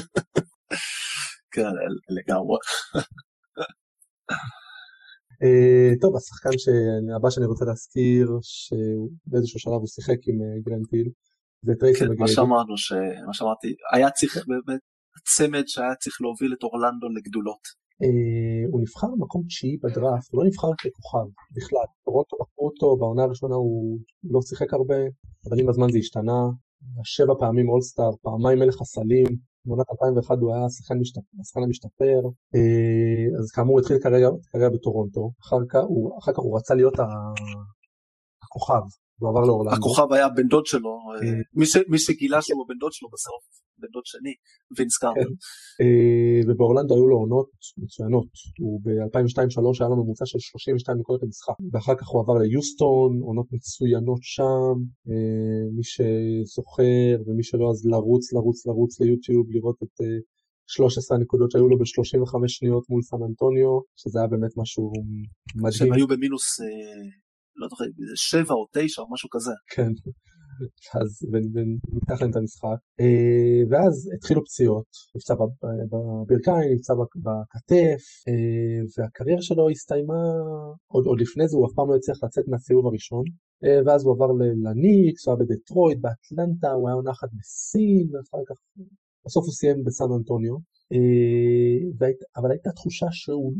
[1.54, 1.74] כן,
[2.16, 2.58] לגמרי.
[5.42, 6.54] אה, טוב, השחקן
[7.16, 11.08] הבא שאני רוצה להזכיר, שבאיזשהו שלב הוא שיחק עם אה, גרנטיל,
[11.66, 12.74] זה טרייסי כן, מה שאמרנו,
[13.26, 14.80] מה שאמרתי, היה צריך באמת
[15.34, 17.64] צמד שהיה צריך להוביל את אורלנדו לגדולות.
[18.02, 21.88] אה, הוא נבחר במקום תשיעי בדראפט, הוא לא נבחר ככוכב בכלל.
[22.04, 23.98] טורונטו בחרו אותו, בעונה הראשונה הוא
[24.32, 25.00] לא שיחק הרבה,
[25.46, 26.40] אבל עם הזמן זה השתנה.
[27.04, 29.26] שבע פעמים אולסטאר, פעמיים מלך הסלים,
[29.66, 32.20] בעונת 2001 הוא היה השחקן המשתפר,
[32.54, 35.56] אה, אז כאמור התחיל קריירה בטורונטו, אחר
[36.32, 36.94] כך הוא רצה להיות
[38.42, 38.82] הכוכב,
[39.18, 39.76] הוא עבר לאורלנדו.
[39.76, 43.42] הכוכב היה בן דוד שלו, אה, מי שגילה שהוא בן דוד שלו בסוף,
[43.78, 44.34] בן דוד שני,
[44.78, 45.20] וינס קארטר.
[45.20, 45.34] כן.
[45.80, 48.28] אה, ובאורלנדו היו לו עונות מצוינות,
[48.60, 53.46] הוא ב-2002-2003 היה לו ממוצע של 32 נקודות למשחק, ואחר כך הוא עבר ליוסטון, עונות
[53.52, 54.74] מצוינות שם,
[55.08, 59.96] אה, מי שזוכר ומי שלא אז לרוץ, לרוץ, לרוץ ליוטיוב, לראות את
[60.66, 64.92] 13 הנקודות שהיו לו ב-35 שניות מול סן אנטוניו, שזה היה באמת משהו
[65.54, 65.72] מדהים.
[65.72, 66.60] שהם היו במינוס
[67.56, 69.52] לא זוכר, שבע או תשע או משהו כזה.
[69.74, 69.92] כן,
[71.00, 72.78] אז ונפתח להם את המשחק.
[73.00, 74.86] אה, ואז התחילו פציעות,
[75.16, 75.34] נפצע
[75.90, 80.22] בברכיים, נפצע בכתף, אה, והקריירה שלו הסתיימה,
[80.92, 83.24] עוד, עוד לפני זה הוא אף פעם לא הצליח לצאת מהסיבוב הראשון,
[83.64, 84.30] אה, ואז הוא עבר
[84.64, 88.58] לניקס, הוא היה בדטרויט, באטלנטה, הוא היה אחת בסין, ואחר כך,
[89.26, 90.56] בסוף הוא סיים בסן אנטוניו,
[92.36, 93.52] אבל הייתה תחושה שהוא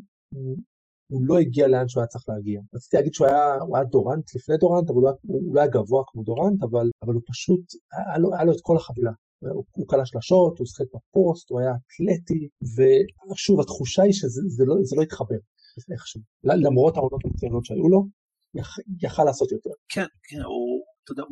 [1.13, 2.61] הוא לא הגיע לאן שהוא היה צריך להגיע.
[2.75, 6.23] רציתי להגיד שהוא היה, היה דורנט לפני דורנט, אבל הוא, הוא לא היה גבוה כמו
[6.23, 7.65] דורנט, אבל, אבל הוא פשוט,
[8.07, 9.13] היה לו, היה לו את כל החבילה.
[9.41, 14.75] הוא, הוא קלע שלשות, הוא שחק בפוסט, הוא היה אתלטי, ושוב, התחושה היא שזה לא,
[14.97, 15.41] לא התחבר
[15.93, 16.21] איכשהו.
[16.45, 18.07] למרות העונות המצוינות שהיו לו,
[18.55, 19.71] יכל, יכל לעשות יותר.
[19.89, 21.23] כן, כן, הוא, אתה יודע,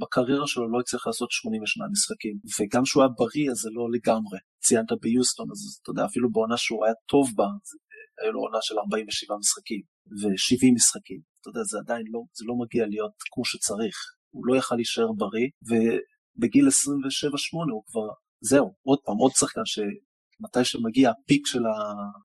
[0.00, 4.38] בקריירה שלו לא הצליח לעשות 82 משחקים, וגם כשהוא היה בריא אז זה לא לגמרי.
[4.66, 7.48] ציינת ביוסטון, אז אתה יודע, אפילו בעונה שהוא היה טוב בה,
[8.20, 9.82] היה לו עונה של 47 משחקים
[10.20, 11.20] ו-70 משחקים.
[11.40, 13.96] אתה יודע, זה עדיין לא, זה לא מגיע להיות כמו שצריך.
[14.34, 16.70] הוא לא יכל להישאר בריא, ובגיל 27-8
[17.72, 18.08] הוא כבר,
[18.40, 21.76] זהו, עוד פעם, עוד שחקן שמתי שמגיע הפיק של, ה,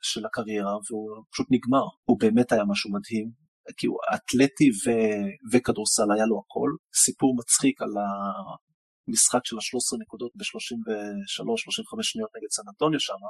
[0.02, 1.86] של הקריירה והוא פשוט נגמר.
[2.04, 3.32] הוא באמת היה משהו מדהים,
[3.78, 4.84] כי הוא אתלטי ו,
[5.52, 6.70] וכדורסל היה לו הכל.
[7.04, 7.94] סיפור מצחיק על
[9.08, 13.22] המשחק של ה-13 נקודות ב-33-35 שניות נגד סן אנטוניו שם,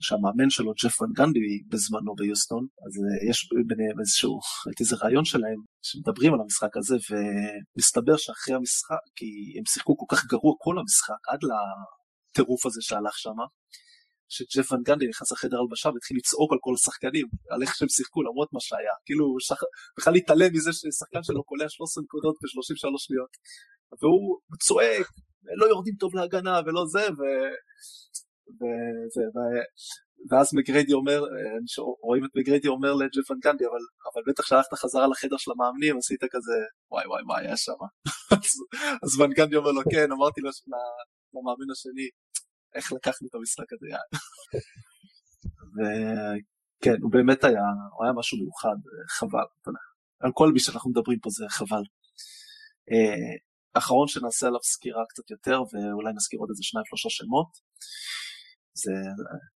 [0.00, 5.24] שהמאמן שלו, ג'ף ון גנדי, בזמנו ביוסטון, אז אה, יש ביניהם איזשהו, ראיתי איזה רעיון
[5.24, 10.78] שלהם, שמדברים על המשחק הזה, ומסתבר שאחרי המשחק, כי הם שיחקו כל כך גרוע כל
[10.78, 13.38] המשחק, עד לטירוף הזה שהלך שם,
[14.34, 18.22] שג'ף ון גנדי נכנס לחדר הלבשה והתחיל לצעוק על כל השחקנים, על איך שהם שיחקו
[18.22, 19.60] למרות מה שהיה, כאילו שח...
[19.98, 23.32] בכלל להתעלם מזה ששחקן שלו קולע 13 נקודות ב-33 שניות,
[24.00, 25.06] והוא צועק,
[25.60, 27.20] לא יורדים טוב להגנה ולא זה, ו...
[28.58, 29.38] וזה, ו...
[30.30, 31.20] ואז מגריידי אומר,
[32.02, 33.82] רואים את מגריידי אומר לג'פן גנדי, אבל,
[34.14, 36.58] אבל בטח כשהלכת חזרה לחדר של המאמנים עשית כזה,
[36.90, 37.72] וואי וואי מה היה שם?
[39.02, 40.50] אז, ון גנדי אומר לו, כן, אמרתי לו
[41.34, 42.08] למאמין השני,
[42.74, 43.86] איך לקחנו את המשחק הזה,
[45.76, 48.76] וכן, הוא באמת היה, הוא היה משהו מיוחד,
[49.18, 49.46] חבל,
[50.20, 51.84] על כל מי שאנחנו מדברים פה זה חבל.
[52.92, 53.36] אה,
[53.74, 57.50] אחרון שנעשה עליו סקירה קצת יותר, ואולי נזכיר עוד איזה שניים שלושה שמות.
[58.74, 58.92] זה,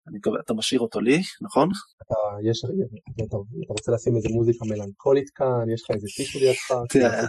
[0.08, 1.70] אני מקווה, אתה משאיר אותו לי, נכון?
[2.04, 2.16] אתה,
[2.50, 3.38] יש, אתה, אתה,
[3.70, 6.68] רוצה לשים איזה מוזיקה מלנכולית כאן, יש לך איזה טישו לידך?
[6.90, 7.22] תראה,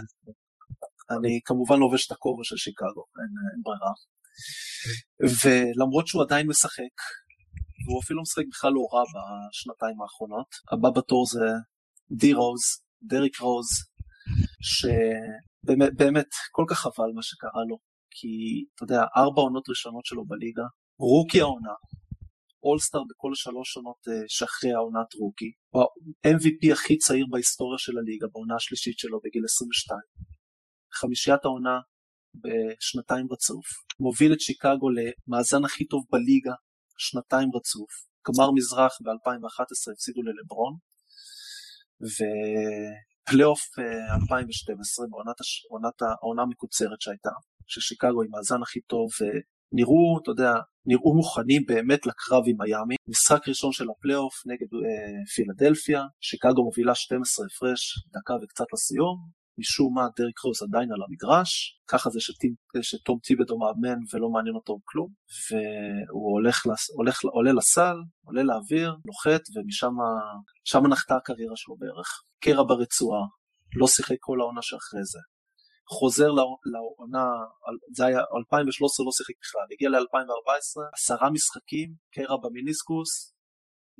[1.15, 3.93] אני כמובן לובש את הכובע של שיקגו, אין, אין ברירה.
[5.43, 6.95] ולמרות שהוא עדיין משחק,
[7.85, 11.45] והוא אפילו משחק בכלל לא רע בשנתיים האחרונות, הבא בתור זה
[12.11, 12.61] די רוז,
[13.03, 13.67] דריק רוז,
[14.61, 17.77] שבאמת כל כך חבל מה שקרה לו,
[18.11, 18.27] כי
[18.75, 20.63] אתה יודע, ארבע עונות ראשונות שלו בליגה,
[20.99, 21.73] רוקי העונה,
[22.63, 28.27] אולסטאר בכל שלוש עונות אה, שאחרי העונת רוקי, הוא ה-MVP הכי צעיר בהיסטוריה של הליגה
[28.33, 29.99] בעונה השלישית שלו בגיל 22.
[30.93, 31.79] חמישיית העונה
[32.43, 33.65] בשנתיים רצוף,
[33.99, 36.53] מוביל את שיקגו למאזן הכי טוב בליגה
[36.97, 37.91] שנתיים רצוף,
[38.27, 40.73] גמר מזרח ב-2011 הפסידו ללברון,
[43.27, 43.61] ופלייאוף
[44.21, 45.09] 2012 אה,
[45.69, 47.35] בעונת העונה המקוצרת שהייתה,
[47.67, 49.09] ששיקגו עם מאזן הכי טוב,
[49.71, 50.53] נראו, אתה יודע,
[50.85, 52.95] נראו מוכנים באמת לקרב עם מיאמי.
[53.07, 57.81] משחק ראשון של הפלייאוף נגד אה, פילדלפיה, שיקגו מובילה 12 הפרש,
[58.13, 59.17] דקה וקצת לסיום,
[59.59, 64.55] משום מה דרק רוז עדיין על המגרש, ככה זה שטים, שתום טיבדו מאמן ולא מעניין
[64.55, 65.09] אותו כלום,
[65.47, 72.09] והוא הולך, הולך, עולה לסל, עולה לאוויר, נוחת, ומשם נחתה הקריירה שלו בערך.
[72.43, 73.21] קרע ברצועה,
[73.75, 75.19] לא שיחק כל העונה שאחרי זה.
[75.95, 76.29] חוזר
[76.73, 77.27] לעונה,
[77.97, 83.09] זה היה 2013 לא שיחק בכלל, הגיע ל-2014, עשרה משחקים, קרע במיניסקוס,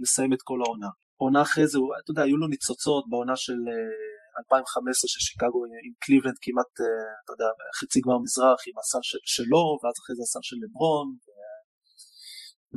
[0.04, 0.90] מסיים את כל העונה.
[1.22, 3.60] עונה אחרי זה, אתה יודע, היו לו ניצוצות בעונה של
[4.40, 9.04] 2015 של שיקגו עם קליבלנד כמעט, אה, אתה יודע, חצי גמר מזרח עם הסל
[9.36, 11.08] שלו, ואז אחרי זה הסל של לברון,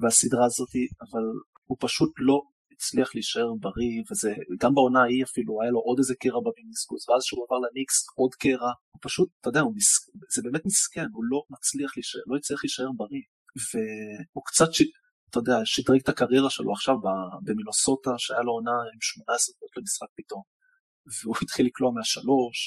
[0.00, 0.72] והסדרה הזאת,
[1.04, 1.24] אבל
[1.68, 2.36] הוא פשוט לא
[2.80, 7.22] הצליח להישאר בריא, וזה, גם בעונה ההיא אפילו, היה לו עוד איזה קרע במיניסקוס, ואז
[7.22, 9.90] כשהוא עבר לניקס, עוד קרע, הוא פשוט, אתה יודע, מס...
[10.34, 13.24] זה באמת מסכן, הוא לא מצליח להישאר, לא הצליח להישאר בריא,
[13.70, 14.82] והוא קצת, ש...
[15.30, 16.94] אתה יודע, שדרג את הקריירה שלו עכשיו
[17.44, 20.42] במינוסוטה, שהיה לו עונה עם 18 דקות למשחק פתאום.
[21.22, 22.58] והוא התחיל לקלוע מהשלוש,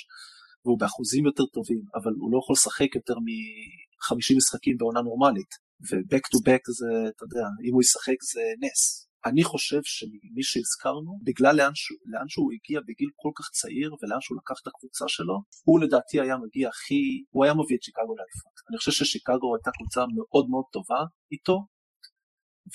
[0.65, 5.51] והוא באחוזים יותר טובים, אבל הוא לא יכול לשחק יותר מ-50 משחקים בעונה נורמלית,
[5.87, 9.12] ו-back to back זה, אתה יודע, אם הוא ישחק זה נס.
[9.25, 14.21] אני חושב שמי שהזכרנו, בגלל לאן שהוא, לאן שהוא הגיע בגיל כל כך צעיר ולאן
[14.21, 18.15] שהוא לקח את הקבוצה שלו, הוא לדעתי היה מגיע הכי, הוא היה מביא את שיקגו
[18.17, 18.55] לאליפות.
[18.69, 21.57] אני חושב ששיקגו הייתה קבוצה מאוד מאוד טובה איתו,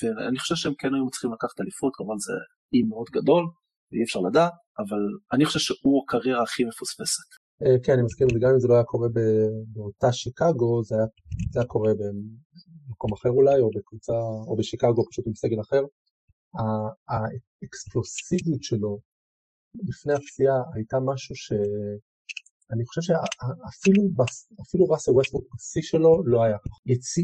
[0.02, 2.32] ואני חושב שהם כן היו צריכים לקחת אליפות, כמובן זה
[2.72, 3.44] אי מאוד גדול,
[3.92, 7.28] ואי אפשר לדעת, אבל אני חושב שהוא הקריירה הכי מפוספסת.
[7.62, 9.08] אה, כן, אני מסכים, וגם אם זה לא היה קורה
[9.74, 11.06] באותה שיקגו, זה היה,
[11.52, 14.12] זה היה קורה במקום אחר אולי, או בקבוצה,
[14.48, 15.82] או בשיקגו פשוט עם סגל אחר.
[17.08, 19.00] האקספלוסיביות שלו
[19.74, 26.78] לפני הפציעה הייתה משהו שאני חושב שאפילו ראסל ווסטבוק בשיא שלו לא היה ככה.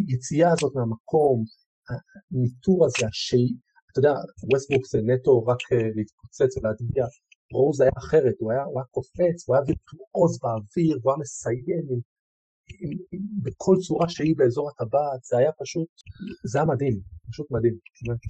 [0.08, 1.44] יציאה הזאת מהמקום,
[1.88, 3.46] הניתור הזה, השי,
[3.90, 4.14] אתה יודע,
[4.52, 7.04] ווסטברוק זה נטו רק אה, להתפוצץ ולהטביע,
[7.52, 12.00] רוז היה אחרת, הוא היה, קופץ, הוא היה וירטואוז באוויר, הוא היה מסיים עם,
[13.42, 15.88] בכל צורה שהיא באזור הטבעת, זה היה פשוט,
[16.50, 17.00] זה היה מדהים,
[17.30, 17.76] פשוט מדהים.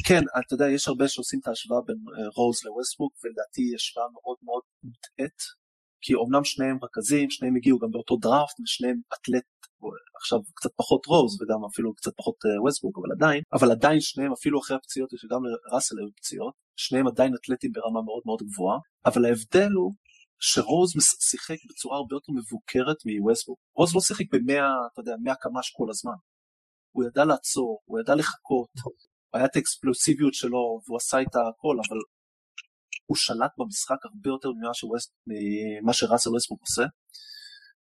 [0.06, 4.06] כן, אתה יודע, יש הרבה שעושים את ההשוואה בין אה, רוז לווסטבוק, ולדעתי היא השוואה
[4.12, 5.40] מאוד מאוד מוטעית,
[6.04, 9.48] כי אומנם שניהם רכזים, שניהם הגיעו גם באותו דראפט, ושניהם אתלט
[10.20, 14.60] עכשיו קצת פחות רוז וגם אפילו קצת פחות ווסטבורג, אבל עדיין, אבל עדיין שניהם אפילו
[14.60, 19.72] אחרי הפציעות, שגם לראסל היו פציעות, שניהם עדיין אתלטים ברמה מאוד מאוד גבוהה, אבל ההבדל
[19.72, 19.92] הוא
[20.50, 20.92] שרוז
[21.30, 23.58] שיחק בצורה הרבה יותר מבוקרת מווסטבורג.
[23.76, 26.18] רוז לא שיחק במאה, אתה יודע, מאה קמ"ש כל הזמן.
[26.94, 28.68] הוא ידע לעצור, הוא ידע לחכות,
[29.34, 31.98] היה את האקספלוסיביות שלו והוא עשה את הכל, אבל
[33.06, 34.48] הוא שלט במשחק הרבה יותר
[35.26, 36.82] ממה שראסל ווסטבורג עושה.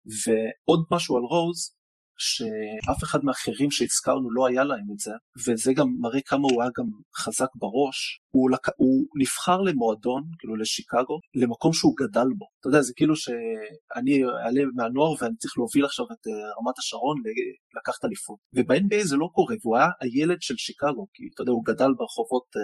[0.06, 1.76] ועוד משהו על רוז,
[2.18, 5.12] שאף אחד מהאחרים שהזכרנו לא היה להם את זה,
[5.48, 6.86] וזה גם מראה כמה הוא היה גם
[7.18, 8.20] חזק בראש.
[8.36, 8.68] הוא, לק...
[8.78, 12.46] הוא נבחר למועדון, כאילו לשיקגו, למקום שהוא גדל בו.
[12.60, 17.18] אתה יודע, זה כאילו שאני אעלה מהנוער ואני צריך להוביל עכשיו את אה, רמת השרון
[17.78, 18.40] לקחת אליפות.
[18.56, 22.48] וב-NBA זה לא קורה, והוא היה הילד של שיקגו, כי אתה יודע, הוא גדל ברחובות
[22.58, 22.62] אה,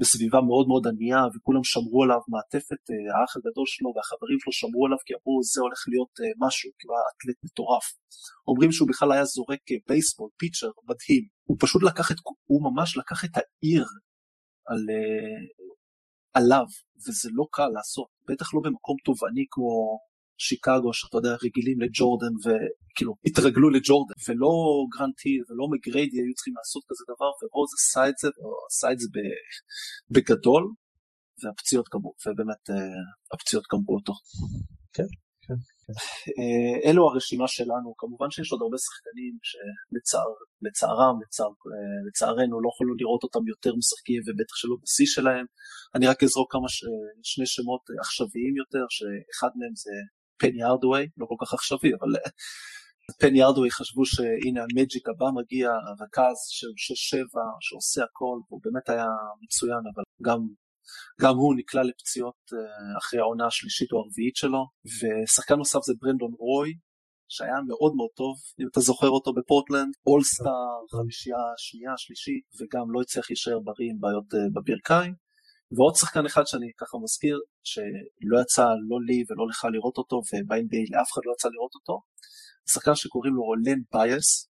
[0.00, 4.86] בסביבה מאוד מאוד ענייה וכולם שמרו עליו מעטפת, אה, האח הגדול שלו והחברים שלו שמרו
[4.86, 7.86] עליו כי אמרו זה הולך להיות אה, משהו, כי הוא היה אתלט מטורף.
[8.48, 11.24] אומרים שהוא בכלל היה זורק אה, בייסבול, פיצ'ר, מדהים.
[11.48, 12.16] הוא פשוט לקח את,
[12.50, 13.86] הוא ממש לקח את העיר
[14.70, 14.82] על,
[16.38, 16.66] עליו,
[17.04, 19.98] וזה לא קל לעשות, בטח לא במקום תובעני כמו
[20.38, 24.52] שיקגו, שאתה יודע, רגילים לג'ורדן, וכאילו, התרגלו לג'ורדן, ולא
[24.98, 28.98] גרנטי ולא מגריידי היו צריכים לעשות כזה דבר, ורוז עשה את זה, או עשה את
[29.00, 29.08] זה
[30.10, 30.64] בגדול,
[31.44, 33.00] והפציעות גמרו, ובאמת אה,
[33.32, 34.12] הפציעות גמרו אותו.
[34.92, 35.10] כן.
[35.46, 35.98] כן, כן.
[36.38, 42.94] אה, אלו הרשימה שלנו, כמובן שיש עוד הרבה שחקנים שלצערם, לצער, אה, לצערנו לא יכולנו
[43.00, 45.46] לראות אותם יותר משחקים ובטח שלא בשיא שלהם.
[45.94, 46.84] אני רק אזרוק כמה ש...
[47.22, 49.94] שני שמות עכשוויים יותר, שאחד מהם זה
[50.38, 52.08] פני ארדווי, לא כל כך עכשווי, אבל
[53.20, 56.72] פני ארדווי חשבו שהנה המג'יק הבא מגיע, הרכז של
[57.16, 59.06] 6-7 שעושה הכל, הוא באמת היה
[59.42, 60.38] מצוין, אבל גם
[61.20, 64.62] גם הוא נקלע לפציעות אה, אחרי העונה השלישית או הרביעית שלו,
[64.98, 66.72] ושחקן נוסף זה ברנדון רוי,
[67.28, 73.00] שהיה מאוד מאוד טוב, אם אתה זוכר אותו בפורטלנד, אולסטאר, חמישייה שנייה, שלישית, וגם לא
[73.00, 75.25] הצליח להישאר בריא עם בעיות אה, בברכיים.
[75.74, 80.82] ועוד שחקן אחד שאני ככה מזכיר, שלא יצא לא לי ולא לך לראות אותו, וב-NBA
[80.92, 82.00] לאף אחד לא יצא לראות אותו,
[82.72, 84.50] שחקן שקוראים לו לן בייאס,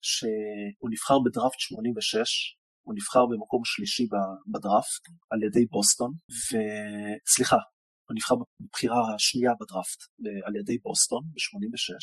[0.00, 4.06] שהוא נבחר בדראפט 86, הוא נבחר במקום שלישי
[4.52, 6.12] בדראפט על ידי בוסטון,
[6.48, 7.60] וסליחה,
[8.08, 10.00] הוא נבחר בבחירה השנייה בדראפט
[10.46, 12.00] על ידי בוסטון ב-86,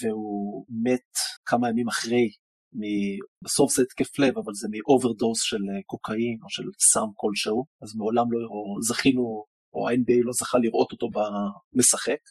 [0.00, 1.10] והוא מת
[1.44, 2.28] כמה ימים אחרי.
[3.44, 6.62] בסוף זה התקף לב, אבל זה מאוברדוז של קוקאין או של
[6.92, 8.48] סם כלשהו, אז מעולם לא
[8.88, 11.08] זכינו, או ה-NBA לא זכה לראות אותו
[11.72, 12.22] משחק.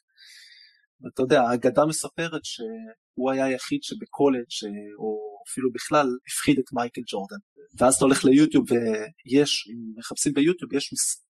[1.01, 4.53] ואתה יודע, האגדה מספרת שהוא היה היחיד שבקולג'
[4.99, 7.41] או אפילו בכלל הפחיד את מייקל ג'ורדן.
[7.77, 11.25] ואז אתה הולך ליוטיוב ויש, אם מחפשים ביוטיוב, יש מס...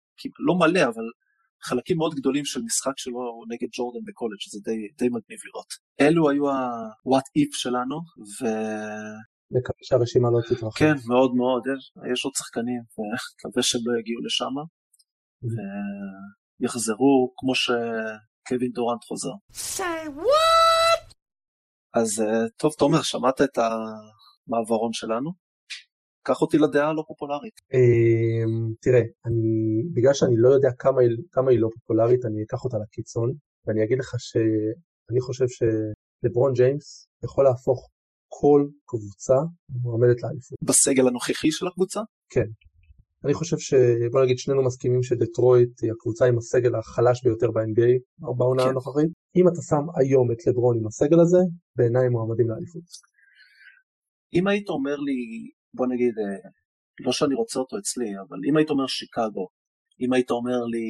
[0.46, 1.06] לא מלא, אבל
[1.64, 5.70] חלקים מאוד גדולים של משחק שלו נגד ג'ורדן בקולג', שזה די, די מגניב לראות.
[6.00, 8.46] אלו היו ה-what if שלנו, ו...
[9.50, 10.78] מקווה שהרשימה לא תתרחב.
[10.78, 14.54] כן, מאוד מאוד, יש, יש עוד שחקנים, ומקווה שהם לא יגיעו לשם,
[16.60, 19.34] ויחזרו כמו שקווין דורנט חוזר.
[19.52, 21.14] Say what?
[21.94, 25.41] אז אה, טוב, תומר, שמעת את המעברון שלנו?
[26.22, 27.60] קח אותי לדעה הלא פופולרית.
[27.74, 29.02] אמ, תראה,
[29.94, 31.00] בגלל שאני לא יודע כמה
[31.50, 33.32] היא, לא פופולרית, אני אקח אותה לקיצון,
[33.66, 37.88] ואני אגיד לך שאני חושב שלברון ג'יימס יכול להפוך
[38.28, 40.58] כל קבוצה מועמדת לאליפות.
[40.62, 42.00] בסגל הנוכחי של הקבוצה?
[42.30, 42.46] כן.
[43.24, 43.74] אני חושב ש...
[44.12, 47.92] בוא נגיד שנינו מסכימים שדטרויט היא הקבוצה עם הסגל החלש ביותר ב-NBA
[48.36, 48.68] בעונה כן.
[48.68, 49.10] הנוכחית.
[49.36, 51.38] אם אתה שם היום את לברון עם הסגל הזה,
[51.76, 52.82] בעיניי מועמדים לאליפות.
[54.34, 55.18] אם היית אומר לי
[55.74, 56.50] בוא נגיד, אה,
[57.00, 59.48] לא שאני רוצה אותו אצלי, אבל אם היית אומר שיקגו,
[60.00, 60.86] אם היית אומר לי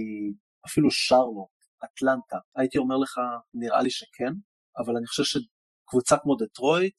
[0.67, 1.49] אפילו שרלוט,
[1.85, 3.21] אטלנטה, הייתי אומר לך,
[3.55, 4.33] נראה לי שכן,
[4.79, 6.97] אבל אני חושב שקבוצה כמו דטרויט,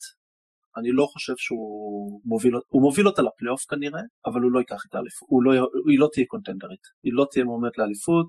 [0.78, 4.96] אני לא חושב שהוא מוביל, הוא מוביל אותה לפלייאוף כנראה, אבל הוא לא ייקח את
[4.96, 5.52] האליפות, לא,
[5.89, 8.28] היא לא תהיה קונטנדרית, היא לא תהיה מועמדת לאליפות,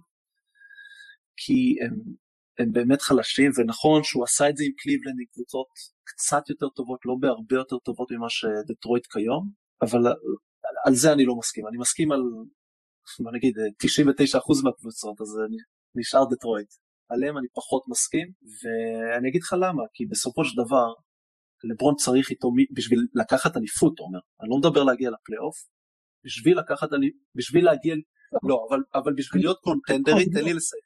[1.37, 1.95] כי הם,
[2.59, 5.67] הם באמת חלשים, ונכון שהוא עשה את זה עם קליבלנד, עם קבוצות
[6.05, 9.51] קצת יותר טובות, לא בהרבה יותר טובות ממה שדטרויט כיום,
[9.83, 10.01] אבל
[10.87, 11.67] על זה אני לא מסכים.
[11.69, 12.21] אני מסכים על,
[13.21, 15.29] בוא נגיד, 99% מהקבוצות, אז
[15.95, 16.69] נשאר דטרויט.
[17.09, 18.29] עליהם אני פחות מסכים,
[18.63, 20.89] ואני אגיד לך למה, כי בסופו של דבר,
[21.65, 24.19] לברון צריך איתו בשביל לקחת אליפות, אומר.
[24.41, 25.57] אני לא מדבר להגיע לפלייאוף,
[26.25, 27.95] בשביל לקחת אליפות, בשביל להגיע,
[28.49, 30.84] לא, אבל, אבל בשביל להיות contender, תן לי לסיים.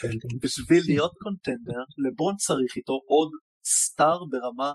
[0.00, 0.08] כן.
[0.42, 3.30] בשביל להיות contender, לברון צריך איתו עוד
[3.66, 4.72] star ברמה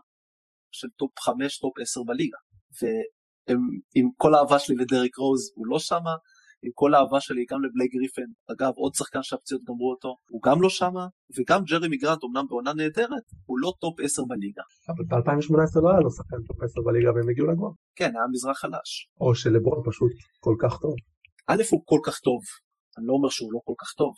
[0.72, 2.38] של טופ 5, טופ 10 בליגה.
[2.82, 6.16] ועם כל האהבה שלי לדריק רוז, הוא לא שמה,
[6.64, 10.62] עם כל האהבה שלי גם לבלייק גריפן, אגב עוד שחקן שהפציעות גמרו אותו, הוא גם
[10.62, 14.64] לא שמה, וגם ג'רמי גרנט אמנם בעונה נהדרת, הוא לא טופ 10 בליגה.
[14.90, 17.72] אבל ב-2018 לא היה לו שחקן טופ 10 בליגה והם הגיעו לגמר.
[17.96, 19.10] כן, היה מזרח חלש.
[19.22, 20.96] או שלברון פשוט כל כך טוב.
[21.48, 22.42] א' הוא כל כך טוב,
[23.00, 24.14] אני לא אומר שהוא לא כל כך טוב,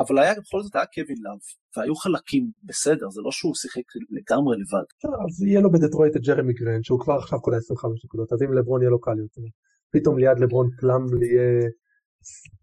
[0.00, 1.42] אבל היה בכל זאת היה קווין לאב,
[1.76, 4.86] והיו חלקים בסדר, זה לא שהוא שיחק לגמרי לבד.
[5.24, 8.52] אז יהיה לו בדטרויט את ג'רמי גרנד, שהוא כבר עכשיו קולע 25 נקודות, אז אם
[8.52, 9.46] לברון יהיה לו קל יותר.
[9.92, 11.70] פתאום ליד לברון פלאמלי יהיה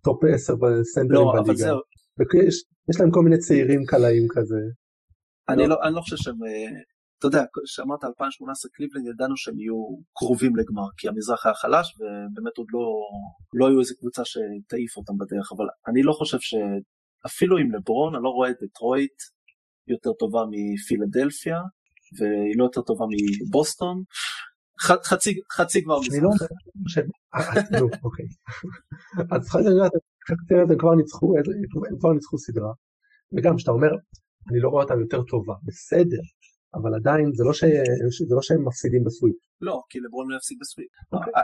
[0.06, 1.66] טופ 10 בסנטרים לא, בליגה.
[1.66, 1.80] זהו.
[2.18, 2.56] ויש,
[2.90, 4.62] יש להם כל מיני צעירים קלעים כזה.
[5.50, 6.72] אני לא, לא, אני לא חושב שהם אה,
[7.24, 12.58] אתה יודע, כשאמרת 2018 קליבלנד ידענו שהם יהיו קרובים לגמר, כי המזרח היה חלש ובאמת
[12.58, 12.86] עוד לא,
[13.54, 18.24] לא היו איזה קבוצה שתעיף אותם בדרך, אבל אני לא חושב שאפילו עם לברון, אני
[18.24, 19.18] לא רואה את דטרויט
[19.88, 21.60] יותר טובה מפילדלפיה,
[22.18, 24.04] והיא לא יותר טובה מבוסטון.
[24.82, 26.48] חצי, חצי כבר אני לא אומר
[26.88, 26.98] ש...
[27.80, 28.26] נו, אוקיי.
[29.32, 29.56] אז
[30.50, 31.34] הם כבר ניצחו,
[31.90, 32.72] הם כבר ניצחו סדרה,
[33.38, 33.90] וגם כשאתה אומר,
[34.52, 36.22] אני לא רואה אותם יותר טובה, בסדר,
[36.76, 37.64] אבל עדיין זה לא, ש...
[38.30, 39.36] זה לא שהם מפסידים בסוויפ.
[39.62, 40.88] לא, כי לברון לא יפסיד בסוויפ.
[40.92, 41.18] Okay.
[41.18, 41.34] אוקיי.
[41.36, 41.42] אה,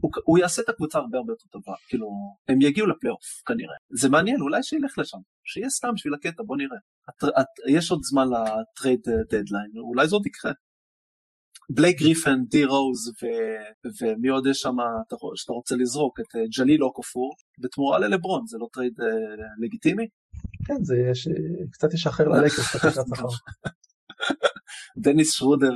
[0.00, 2.08] הוא, הוא יעשה את הקבוצה הרבה הרבה יותר טובה, כאילו,
[2.48, 3.74] הם יגיעו לפלייאוף כנראה.
[3.90, 6.78] זה מעניין, אולי שילך לשם, שיהיה סתם בשביל הקטע, בוא נראה.
[7.10, 10.52] את, את, יש עוד זמן ל trade deadline, אולי זה עוד יקרה.
[11.70, 13.26] בלייק גריפן, די רוז ו...
[14.00, 14.76] ומי עוד יש שם
[15.34, 16.26] שאתה רוצה לזרוק, את
[16.58, 18.94] ג'ליל אוקופור, בתמורה ללברון, זה לא trade
[19.62, 20.06] לגיטימי?
[20.66, 21.28] כן, זה יש,
[21.72, 23.28] קצת ישחרר ללייקרס את השכר.
[24.98, 25.72] דניס שרודר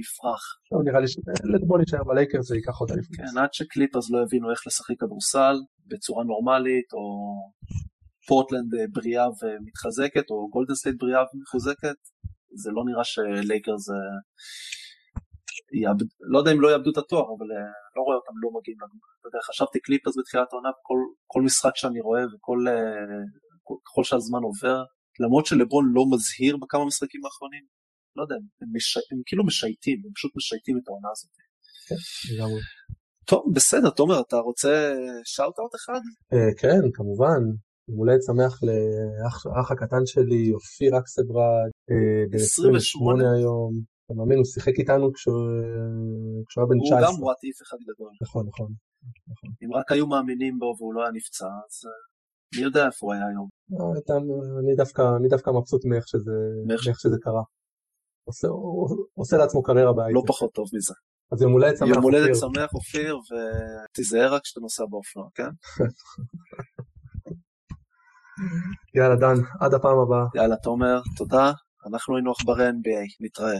[0.00, 0.42] יפרח.
[0.72, 3.16] לא, נראה לי שלברון יישאר בלייקרס זה ייקח עוד אליפות.
[3.16, 5.56] כן, עד שקליפרס לא יבינו איך לשחק כדורסל
[5.86, 7.02] בצורה נורמלית, או
[8.28, 11.98] פורטלנד בריאה ומתחזקת, או גולדן סטייט בריאה ומחוזקת,
[12.62, 13.84] זה לא נראה שלייקרס
[15.82, 17.48] יאבד, לא יודע אם לא יאבדו את התואר, אבל
[17.96, 18.94] לא רואה אותם לא מגיעים לנו.
[19.20, 22.58] אתה יודע, חשבתי קליפרס בתחילת העונה, כל, כל משחק שאני רואה וכל
[23.86, 24.78] ככל שהזמן עובר,
[25.20, 27.64] למרות שלברון לא מזהיר בכמה משחקים האחרונים,
[28.16, 28.96] לא יודע, הם, מש...
[28.96, 31.30] הם כאילו משייטים, הם פשוט משייטים את העונה הזאת.
[31.88, 32.00] כן,
[32.34, 32.60] לגמרי.
[33.24, 34.92] טוב, בסדר, תומר, אתה רוצה
[35.24, 36.00] shout-out אחד?
[36.60, 37.40] כן, כמובן.
[37.88, 41.70] יום הולדת שמח לאח הקטן שלי, אופיר אקסברד,
[42.30, 43.72] בן 28 היום.
[44.04, 45.34] אתה מאמין, הוא שיחק איתנו כשהוא
[46.56, 46.98] היה בן 19.
[46.98, 48.12] הוא גם what-if אחד גדול.
[48.22, 48.70] נכון, נכון.
[49.62, 51.74] אם רק היו מאמינים בו והוא לא היה נפצע, אז
[52.56, 53.48] מי יודע איפה הוא היה היום.
[55.18, 56.08] אני דווקא מבסוט מאיך
[56.98, 57.42] שזה קרה.
[59.14, 60.14] עושה לעצמו קריירה בהייטק.
[60.14, 60.94] לא פחות טוב מזה.
[61.32, 61.94] אז יום הולדת שמח אופיר.
[61.94, 63.18] יום הולדת שמח אופיר,
[63.88, 65.50] ותיזהר רק כשאתה נוסע באופנוע, כן?
[68.94, 70.24] יאללה דן, עד הפעם הבאה.
[70.34, 71.52] יאללה תומר, תודה.
[71.90, 73.58] אנחנו היינו עכברי NBA, נתראה.